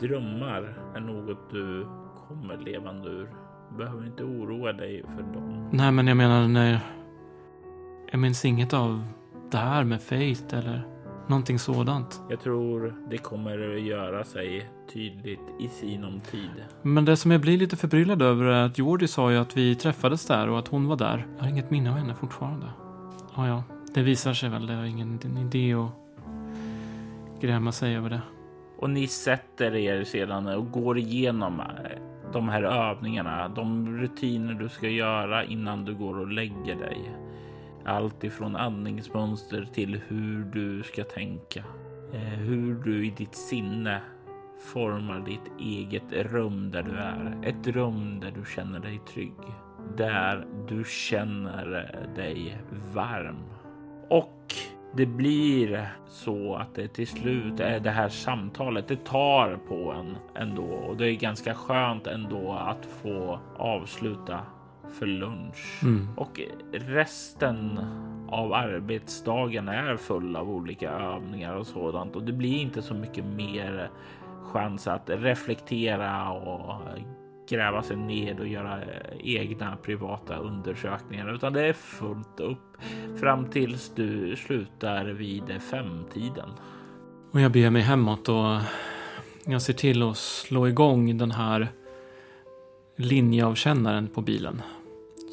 [0.00, 1.86] Drömmar är något du
[2.28, 3.28] kommer levande ur.
[3.70, 5.68] Du behöver inte oroa dig för dem.
[5.72, 6.80] Nej, men jag menar när...
[8.10, 9.04] Jag minns inget av
[9.50, 10.86] det här med Fate eller
[11.28, 12.22] någonting sådant.
[12.30, 16.50] Jag tror det kommer att göra sig tydligt i sinom tid.
[16.82, 19.74] Men det som jag blir lite förbryllad över är att Jordi sa ju att vi
[19.74, 21.26] träffades där och att hon var där.
[21.36, 22.66] Jag har inget minne av henne fortfarande.
[23.36, 23.62] Ja, ja,
[23.94, 24.66] det visar sig väl.
[24.66, 28.20] Det är ingen idé att gräma sig över det.
[28.76, 31.66] Och ni sätter er sedan och går igenom eh,
[32.32, 37.10] de här övningarna, de rutiner du ska göra innan du går och lägger dig.
[37.84, 41.64] Allt ifrån andningsmönster till hur du ska tänka.
[42.12, 44.00] Eh, hur du i ditt sinne
[44.60, 47.38] formar ditt eget rum där du är.
[47.42, 49.40] Ett rum där du känner dig trygg.
[49.96, 52.58] Där du känner eh, dig
[52.94, 53.42] varm.
[54.10, 54.33] Och
[54.96, 58.88] det blir så att det till slut är det här samtalet.
[58.88, 64.40] Det tar på en ändå och det är ganska skönt ändå att få avsluta
[64.98, 66.08] för lunch Mm.
[66.16, 66.40] och
[66.72, 67.80] resten
[68.28, 73.24] av arbetsdagen är full av olika övningar och sådant och det blir inte så mycket
[73.24, 73.90] mer
[74.42, 76.74] chans att reflektera och
[77.48, 78.80] gräva sig ned och göra
[79.20, 82.76] egna privata undersökningar utan det är fullt upp
[83.20, 86.50] fram tills du slutar vid femtiden.
[87.32, 88.60] Och jag beger mig hemåt och
[89.46, 91.68] jag ser till att slå igång den här
[92.96, 94.62] linjeavkännaren på bilen.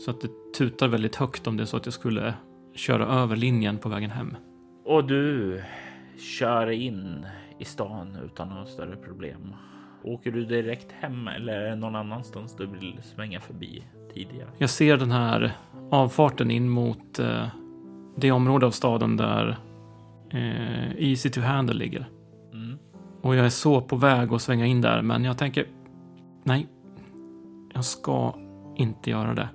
[0.06, 2.34] Så att det tutar väldigt högt om det är så att jag skulle
[2.76, 4.36] köra över linjen på vägen hem.
[4.86, 5.62] Och du
[6.18, 7.26] kör in
[7.60, 9.56] i stan utan några större problem.
[10.04, 13.84] Åker du direkt hem eller är det någon annanstans du vill svänga förbi
[14.14, 14.50] tidigare?
[14.58, 15.52] Jag ser den här
[15.92, 17.48] avfarten in mot eh,
[18.16, 19.58] det område av staden där
[20.30, 22.06] eh, Easy to Handle ligger.
[22.54, 22.78] Mm.
[23.22, 25.66] Och jag är så på väg att svänga in där, men jag tänker
[26.44, 26.68] nej,
[27.74, 28.36] jag ska
[28.76, 29.50] inte göra det.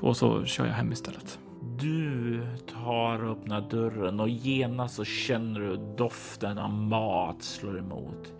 [0.00, 1.38] Och så kör jag hem istället.
[1.80, 8.32] Du tar och öppnar dörren och genast så känner du doften av mat slår emot.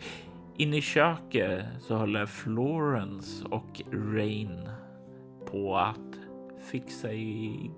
[0.56, 4.68] Inne i köket så håller Florence och Rain
[5.50, 6.18] på att
[6.70, 7.70] fixa i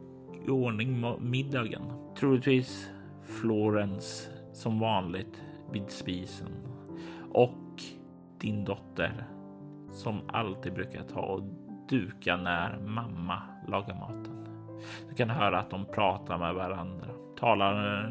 [0.49, 1.83] ordning middagen.
[2.19, 2.91] Troligtvis
[3.23, 5.43] Florence som vanligt
[5.73, 6.49] vid spisen
[7.33, 7.83] och
[8.41, 9.27] din dotter
[9.93, 11.43] som alltid brukar ta och
[11.89, 14.36] duka när mamma lagar maten.
[15.09, 17.07] Du kan höra att de pratar med varandra.
[17.39, 18.11] Talar eh,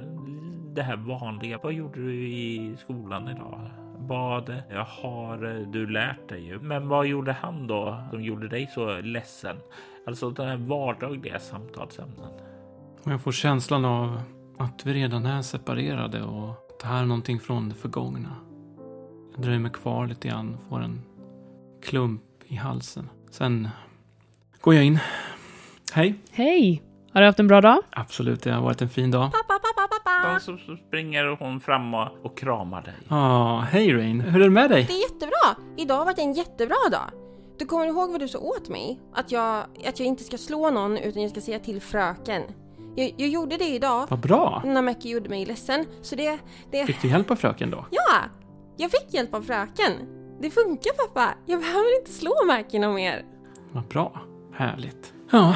[0.75, 1.59] det här vanliga.
[1.63, 3.69] Vad gjorde du i skolan idag?
[3.97, 4.49] Vad
[4.87, 6.57] har eh, du lärt dig?
[6.61, 9.57] Men vad gjorde han då som gjorde dig så ledsen?
[10.07, 12.29] Alltså den här vardagliga samtalsämnen.
[13.03, 14.21] Jag får känslan av
[14.57, 18.35] att vi redan är separerade och att det här är någonting från det förgångna.
[19.33, 21.01] Jag dröjer mig kvar lite grann, får en
[21.83, 23.09] klump i halsen.
[23.31, 23.69] Sen
[24.61, 24.99] går jag in.
[25.95, 26.15] Hej!
[26.31, 26.81] Hej!
[27.13, 27.77] Har du haft en bra dag?
[27.89, 29.31] Absolut, det har varit en fin dag.
[30.35, 32.93] Och så så springer hon fram och, och kramar dig.
[33.09, 34.21] Ja, hej Rain.
[34.21, 34.83] Hur är det med dig?
[34.83, 35.63] Det är jättebra!
[35.77, 37.09] Idag har varit en jättebra dag.
[37.59, 38.99] Du kommer ihåg vad du sa åt mig?
[39.13, 42.41] Att jag, att jag inte ska slå någon utan jag ska säga till fröken.
[42.95, 44.61] Jag, jag gjorde det idag Vad bra!
[44.65, 45.85] när Mackie gjorde mig ledsen.
[46.01, 46.39] Så det,
[46.71, 46.85] det...
[46.85, 47.85] Fick du hjälp av fröken då?
[47.91, 48.21] Ja!
[48.77, 49.91] Jag fick hjälp av fröken.
[50.41, 51.33] Det funkar pappa.
[51.45, 53.25] Jag behöver inte slå Mackie någon mer.
[53.71, 54.21] Vad bra.
[54.53, 55.13] Härligt.
[55.31, 55.55] Ja,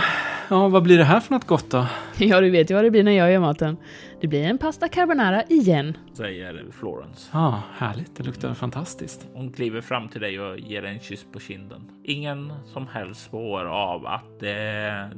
[0.49, 1.87] ja, vad blir det här för något gott då?
[2.17, 3.77] Ja, du vet ju vad det blir när jag gör maten.
[4.21, 5.97] Det blir en pasta carbonara igen.
[6.13, 7.29] Säger Florence.
[7.33, 8.15] Ja, härligt.
[8.15, 9.27] Det luktar fantastiskt.
[9.33, 11.91] Hon kliver fram till dig och ger dig en kyss på kinden.
[12.03, 15.09] Ingen som helst spår av att det,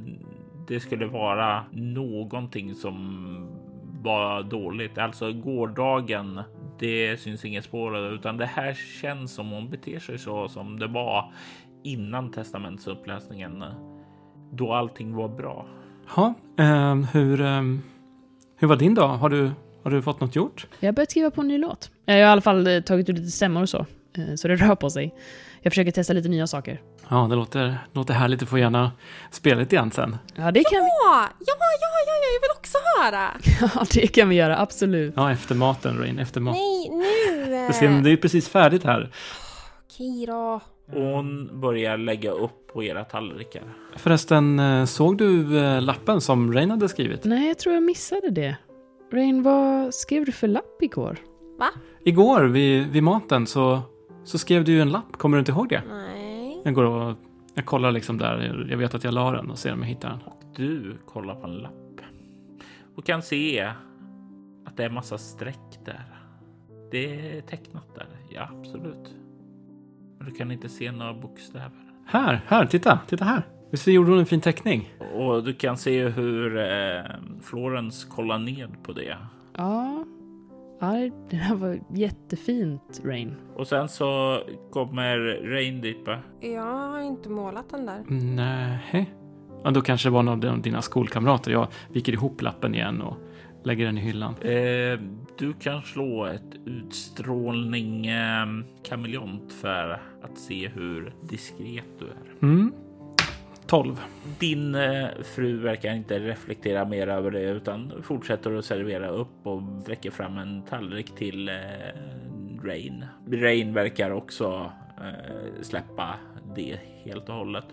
[0.68, 3.48] det skulle vara någonting som
[4.04, 4.98] var dåligt.
[4.98, 6.42] Alltså gårdagen,
[6.80, 10.80] det syns inget spår av utan det här känns som hon beter sig så som
[10.80, 11.34] det var
[11.84, 13.64] innan testamentsuppläsningen.
[14.52, 15.66] Då allting var bra.
[16.16, 17.82] Ja, ehm, hur, ehm,
[18.58, 19.08] hur var din dag?
[19.08, 19.52] Har du,
[19.84, 20.68] har du fått något gjort?
[20.80, 21.92] Jag har börjat skriva på en ny låt.
[22.06, 23.78] Jag har i alla fall eh, tagit ut lite stämmor och så.
[24.18, 25.16] eh, Så det rör på sig.
[25.62, 26.82] Jag försöker testa lite nya saker.
[27.10, 28.40] Ja, det låter, låter härligt.
[28.40, 28.92] Du får gärna
[29.32, 30.18] spela lite igen sen.
[30.36, 33.30] Ja, det kan vi, Ja, ja, ja, ja, ja, jag vill också höra.
[33.76, 34.58] ja, det kan vi göra.
[34.58, 35.14] Absolut.
[35.18, 36.20] Ja, efter maten, Rain.
[36.20, 36.60] Efter maten.
[36.62, 37.56] Nej, nu.
[37.56, 38.02] eh.
[38.04, 39.12] Det är ju precis färdigt här.
[39.86, 40.60] Okej då.
[40.96, 43.64] Och hon börjar lägga upp på era tallrikar.
[43.96, 47.24] Förresten, eh, såg du eh, lappen som Rain hade skrivit?
[47.24, 48.58] Nej, jag tror jag missade det.
[49.14, 51.18] Rain, vad skrev du för lapp igår?
[52.04, 53.82] Igår vid, vid maten så,
[54.24, 55.18] så skrev du ju en lapp.
[55.18, 55.84] Kommer du inte ihåg det?
[55.90, 56.62] Nej.
[56.64, 57.16] Jag går och
[57.54, 58.68] jag kollar liksom där.
[58.70, 60.20] Jag vet att jag la den och ser om jag hittar den.
[60.56, 61.74] Du kollar på en lapp
[62.96, 63.62] och kan se
[64.66, 66.06] att det är massa streck där.
[66.92, 69.16] Det är tecknat där, ja absolut.
[70.22, 71.72] Men du kan inte se några bokstäver.
[72.06, 73.42] Här, här, titta, titta här.
[73.72, 74.94] Visst gjorde hon en fin teckning?
[75.14, 77.04] Och du kan se hur eh,
[77.42, 79.18] Florence kollar ned på det.
[79.58, 80.06] Ja.
[80.80, 83.36] Ja, det här var jättefint, Rain.
[83.56, 84.40] Och sen så
[84.72, 85.18] kommer
[85.54, 86.20] Rain dit bara.
[86.40, 88.04] Jag har inte målat den där.
[88.36, 89.14] Nej.
[89.64, 91.52] Ja, då kanske det var någon av dina skolkamrater.
[91.52, 93.18] Jag viker ihop lappen igen och
[93.64, 94.36] lägger den i hyllan.
[94.42, 95.00] Eh,
[95.38, 98.46] du kan slå ett utstrålning eh,
[98.84, 102.48] kameleont för att se hur diskret du är.
[102.52, 102.74] Mm.
[103.72, 104.02] 12.
[104.40, 109.62] Din eh, fru verkar inte reflektera mer över det utan fortsätter att servera upp och
[109.88, 111.56] räcker fram en tallrik till eh,
[112.64, 113.06] Rain.
[113.32, 116.16] Rain verkar också eh, släppa
[116.56, 117.66] det helt och hållet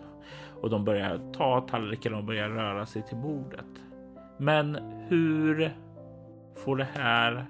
[0.61, 3.66] och de börjar ta tallriken och börjar röra sig till bordet.
[4.39, 4.78] Men
[5.09, 5.76] hur
[6.64, 7.46] får det här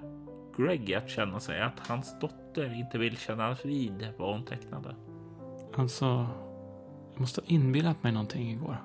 [0.57, 4.95] Greg att känna sig att hans dotter inte vill kännas vid vad hon tecknade?
[5.75, 6.27] Alltså,
[7.11, 8.77] jag måste ha inbillat mig någonting igår.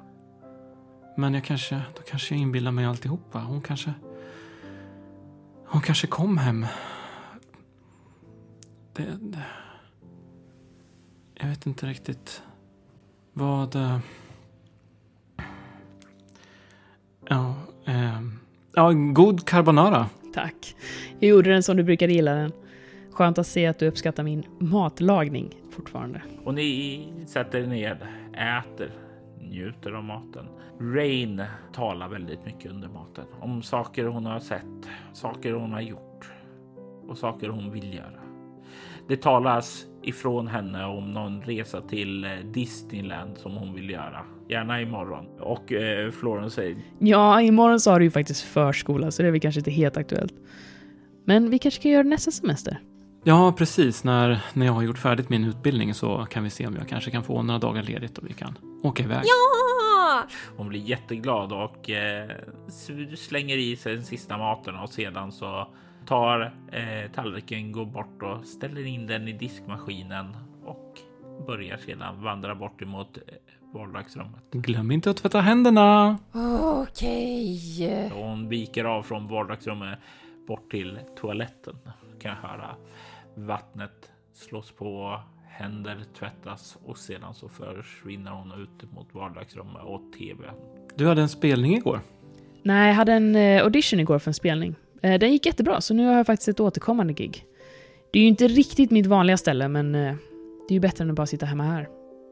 [1.16, 3.38] Men jag kanske, då kanske jag inbillar mig alltihopa.
[3.38, 3.94] Hon kanske...
[5.66, 6.66] Hon kanske kom hem.
[8.92, 9.44] Det, det,
[11.34, 12.42] jag vet inte riktigt
[13.32, 13.76] vad...
[13.76, 13.98] Eh,
[18.74, 20.06] ja, god carbonara.
[20.34, 20.76] Tack.
[21.20, 22.52] Jag gjorde den som du brukade gilla den.
[23.10, 26.22] Skönt att se att du uppskattar min matlagning fortfarande.
[26.44, 27.96] Och ni sätter er ned,
[28.32, 28.90] äter,
[29.40, 30.46] njuter av maten.
[30.80, 36.32] Rain talar väldigt mycket under maten om saker hon har sett, saker hon har gjort
[37.08, 38.20] och saker hon vill göra.
[39.08, 44.80] Det talas ifrån henne om någon resa till eh, Disneyland som hon vill göra, gärna
[44.80, 45.26] imorgon.
[45.40, 49.32] Och eh, Florence säger Ja, imorgon så har du ju faktiskt förskola, så det är
[49.32, 50.34] väl kanske inte helt aktuellt.
[51.24, 52.80] Men vi kanske kan göra det nästa semester.
[53.24, 54.04] Ja, precis.
[54.04, 57.10] När, när jag har gjort färdigt min utbildning så kan vi se om jag kanske
[57.10, 59.22] kan få några dagar ledigt och vi kan åka iväg.
[59.24, 60.26] Ja!
[60.56, 62.30] Hon blir jätteglad och eh,
[63.16, 65.68] slänger i sig den sista maten och sedan så
[66.06, 70.98] tar eh, tallriken, går bort och ställer in den i diskmaskinen och
[71.46, 73.34] börjar sedan vandra bort emot eh,
[73.74, 74.50] vardagsrummet.
[74.50, 76.18] Glöm inte att tvätta händerna.
[76.62, 78.10] Okej.
[78.14, 79.98] Och hon viker av från vardagsrummet
[80.46, 81.76] bort till toaletten.
[82.20, 82.76] Kan jag höra
[83.34, 90.50] vattnet slås på, händer tvättas och sedan så försvinner hon ut mot vardagsrummet och tv.
[90.94, 92.00] Du hade en spelning igår.
[92.62, 94.74] Nej, jag hade en eh, audition igår för en spelning.
[95.04, 97.46] Eh, den gick jättebra, så nu har jag faktiskt ett återkommande gig.
[98.10, 100.14] Det är ju inte riktigt mitt vanliga ställe, men eh,
[100.68, 101.88] det är ju bättre än att bara sitta hemma här.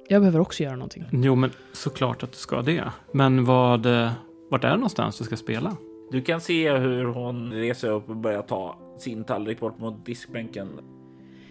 [0.08, 1.04] Jag behöver också göra någonting.
[1.12, 2.84] Jo, men såklart att du ska det.
[3.12, 4.12] Men vad, eh,
[4.50, 5.76] vart är det någonstans du ska spela?
[6.10, 10.68] Du kan se hur hon reser upp och börjar ta sin tallrik bort mot diskbänken.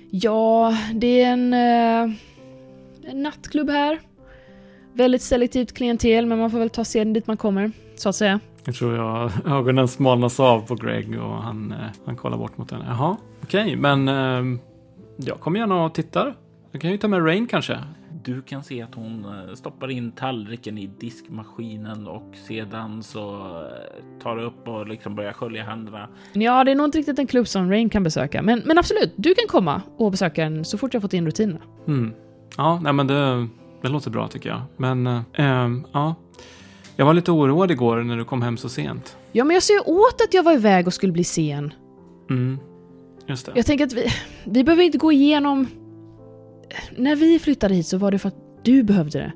[0.09, 3.99] Ja, det är en, en nattklubb här.
[4.93, 8.39] Väldigt selektivt klientel, men man får väl ta seden dit man kommer, så att säga.
[8.65, 12.71] Jag tror jag ögonen smalnas av på Greg och han, eh, han kollar bort mot
[12.71, 12.85] henne.
[12.87, 14.59] Jaha, okej, men eh,
[15.15, 16.33] jag kommer gärna och tittar.
[16.71, 17.79] Jag kan ju ta med Rain kanske.
[18.23, 24.21] Du kan se att hon eh, stoppar in tallriken i diskmaskinen och sedan så eh,
[24.23, 26.07] tar upp och liksom börjar skölja händerna.
[26.33, 28.41] Ja, det är nog inte riktigt en klubb som Rain kan besöka.
[28.41, 31.59] Men, men absolut, du kan komma och besöka den så fort jag fått in rutinerna.
[31.87, 32.13] Mm.
[32.57, 33.47] Ja, nej men det,
[33.81, 34.61] det låter bra tycker jag.
[34.77, 36.15] Men, eh, ehm, ja.
[37.01, 39.17] Jag var lite oroad igår när du kom hem så sent.
[39.31, 41.73] Ja, men jag ser ju åt att jag var iväg och skulle bli sen.
[42.29, 42.59] Mm.
[43.27, 43.51] Just det.
[43.55, 44.07] Jag tänker att vi,
[44.43, 45.67] vi behöver inte gå igenom...
[46.97, 49.31] När vi flyttade hit så var det för att du behövde det.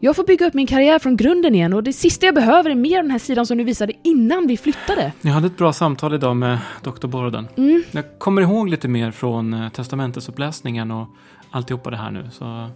[0.00, 2.74] Jag får bygga upp min karriär från grunden igen och det sista jag behöver är
[2.74, 5.12] mer den här sidan som du visade innan vi flyttade.
[5.20, 7.06] Jag hade ett bra samtal idag med Dr.
[7.06, 7.48] Borden.
[7.56, 7.82] Mm.
[7.90, 11.06] Jag kommer ihåg lite mer från eh, testamentsuppläsningen och
[11.50, 12.28] alltihopa det här nu.
[12.32, 12.70] Så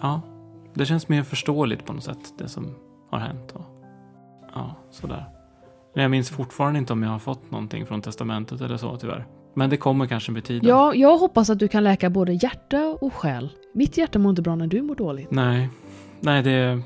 [0.00, 0.20] ja,
[0.74, 2.74] det känns mer förståeligt på något sätt, det som
[3.10, 3.52] har hänt.
[3.52, 3.64] Och,
[4.54, 5.24] ja, sådär.
[5.94, 9.26] Men jag minns fortfarande inte om jag har fått någonting från testamentet eller så tyvärr.
[9.54, 10.68] Men det kommer kanske med tiden.
[10.68, 13.52] Ja, jag hoppas att du kan läka både hjärta och själ.
[13.74, 15.30] Mitt hjärta mår inte bra när du mår dåligt.
[15.30, 15.68] Nej,
[16.20, 16.82] nej det...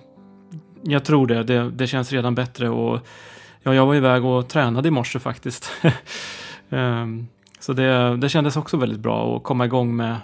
[0.82, 1.42] Jag tror det.
[1.42, 1.70] det.
[1.70, 3.00] Det känns redan bättre och
[3.62, 5.70] ja, jag var iväg och tränade i morse faktiskt.
[6.72, 7.26] Ehm,
[7.60, 10.16] så det, det kändes också väldigt bra att komma igång med,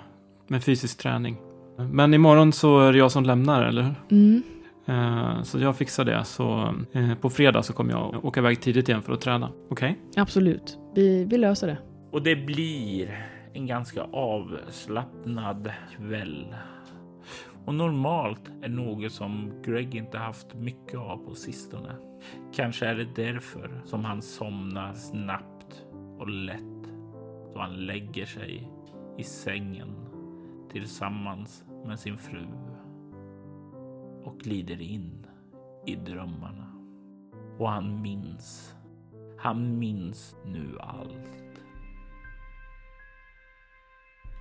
[0.46, 1.36] med fysisk träning.
[1.76, 3.94] Men imorgon så är det jag som lämnar, eller hur?
[4.10, 4.42] Mm.
[4.86, 6.24] Eh, Så jag fixar det.
[6.24, 9.50] Så eh, på fredag så kommer jag åka iväg tidigt igen för att träna.
[9.70, 9.98] Okej?
[10.16, 10.78] Absolut.
[10.94, 11.78] Vi, vi löser det.
[12.12, 16.54] Och det blir en ganska avslappnad kväll.
[17.64, 21.96] Och normalt är något som Greg inte haft mycket av på sistone.
[22.54, 25.84] Kanske är det därför som han somnar snabbt
[26.18, 26.60] och lätt
[27.54, 28.70] då han lägger sig
[29.18, 29.88] i sängen
[30.72, 32.46] tillsammans med sin fru
[34.26, 35.26] och glider in
[35.86, 36.72] i drömmarna.
[37.58, 38.74] Och han minns.
[39.38, 41.60] Han minns nu allt.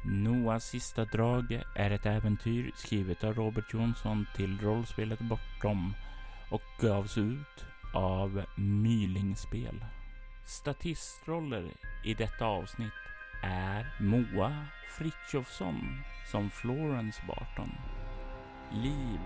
[0.06, 5.94] Noahs sista drag är ett äventyr skrivet av Robert Jonsson till rollspelet Bortom
[6.52, 9.86] och gavs ut av Mylingspel.
[10.46, 11.72] Statistroller
[12.06, 12.94] i detta avsnitt
[13.44, 14.66] är Moa
[14.98, 17.72] Fritjofsson som Florence Barton,
[18.72, 19.20] Liv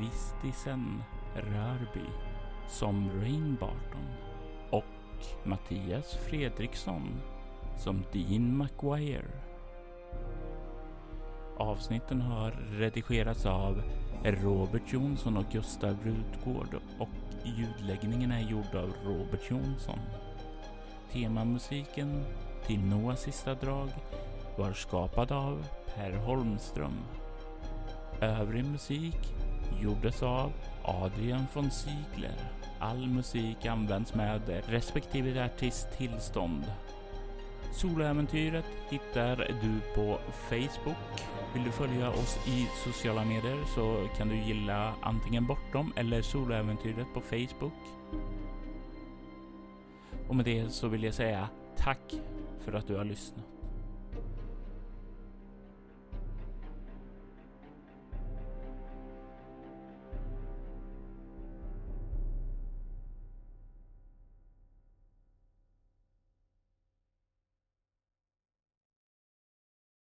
[0.00, 1.02] Vistisen
[1.34, 2.06] Rörby
[2.68, 4.06] som Rain Barton
[4.70, 4.84] och
[5.44, 7.20] Mattias Fredriksson
[7.78, 9.30] som Dean McGuire.
[11.56, 13.82] Avsnitten har redigerats av
[14.24, 17.08] Robert Jonsson och Gustav Rutgård och
[17.44, 19.98] ljudläggningen är gjord av Robert Jonsson.
[21.12, 22.24] Temamusiken
[22.66, 23.88] till Noahs sista drag
[24.58, 26.98] var skapad av Per Holmström.
[28.24, 29.34] Övrig musik
[29.82, 30.52] gjordes av
[30.82, 32.36] Adrian von Ziegler.
[32.78, 36.64] All musik används med respektive artist tillstånd.
[37.72, 40.18] Soloäventyret hittar du på
[40.48, 41.24] Facebook.
[41.54, 47.06] Vill du följa oss i sociala medier så kan du gilla antingen Bortom eller Soloäventyret
[47.14, 47.82] på Facebook.
[50.28, 52.14] Och med det så vill jag säga tack
[52.64, 53.53] för att du har lyssnat.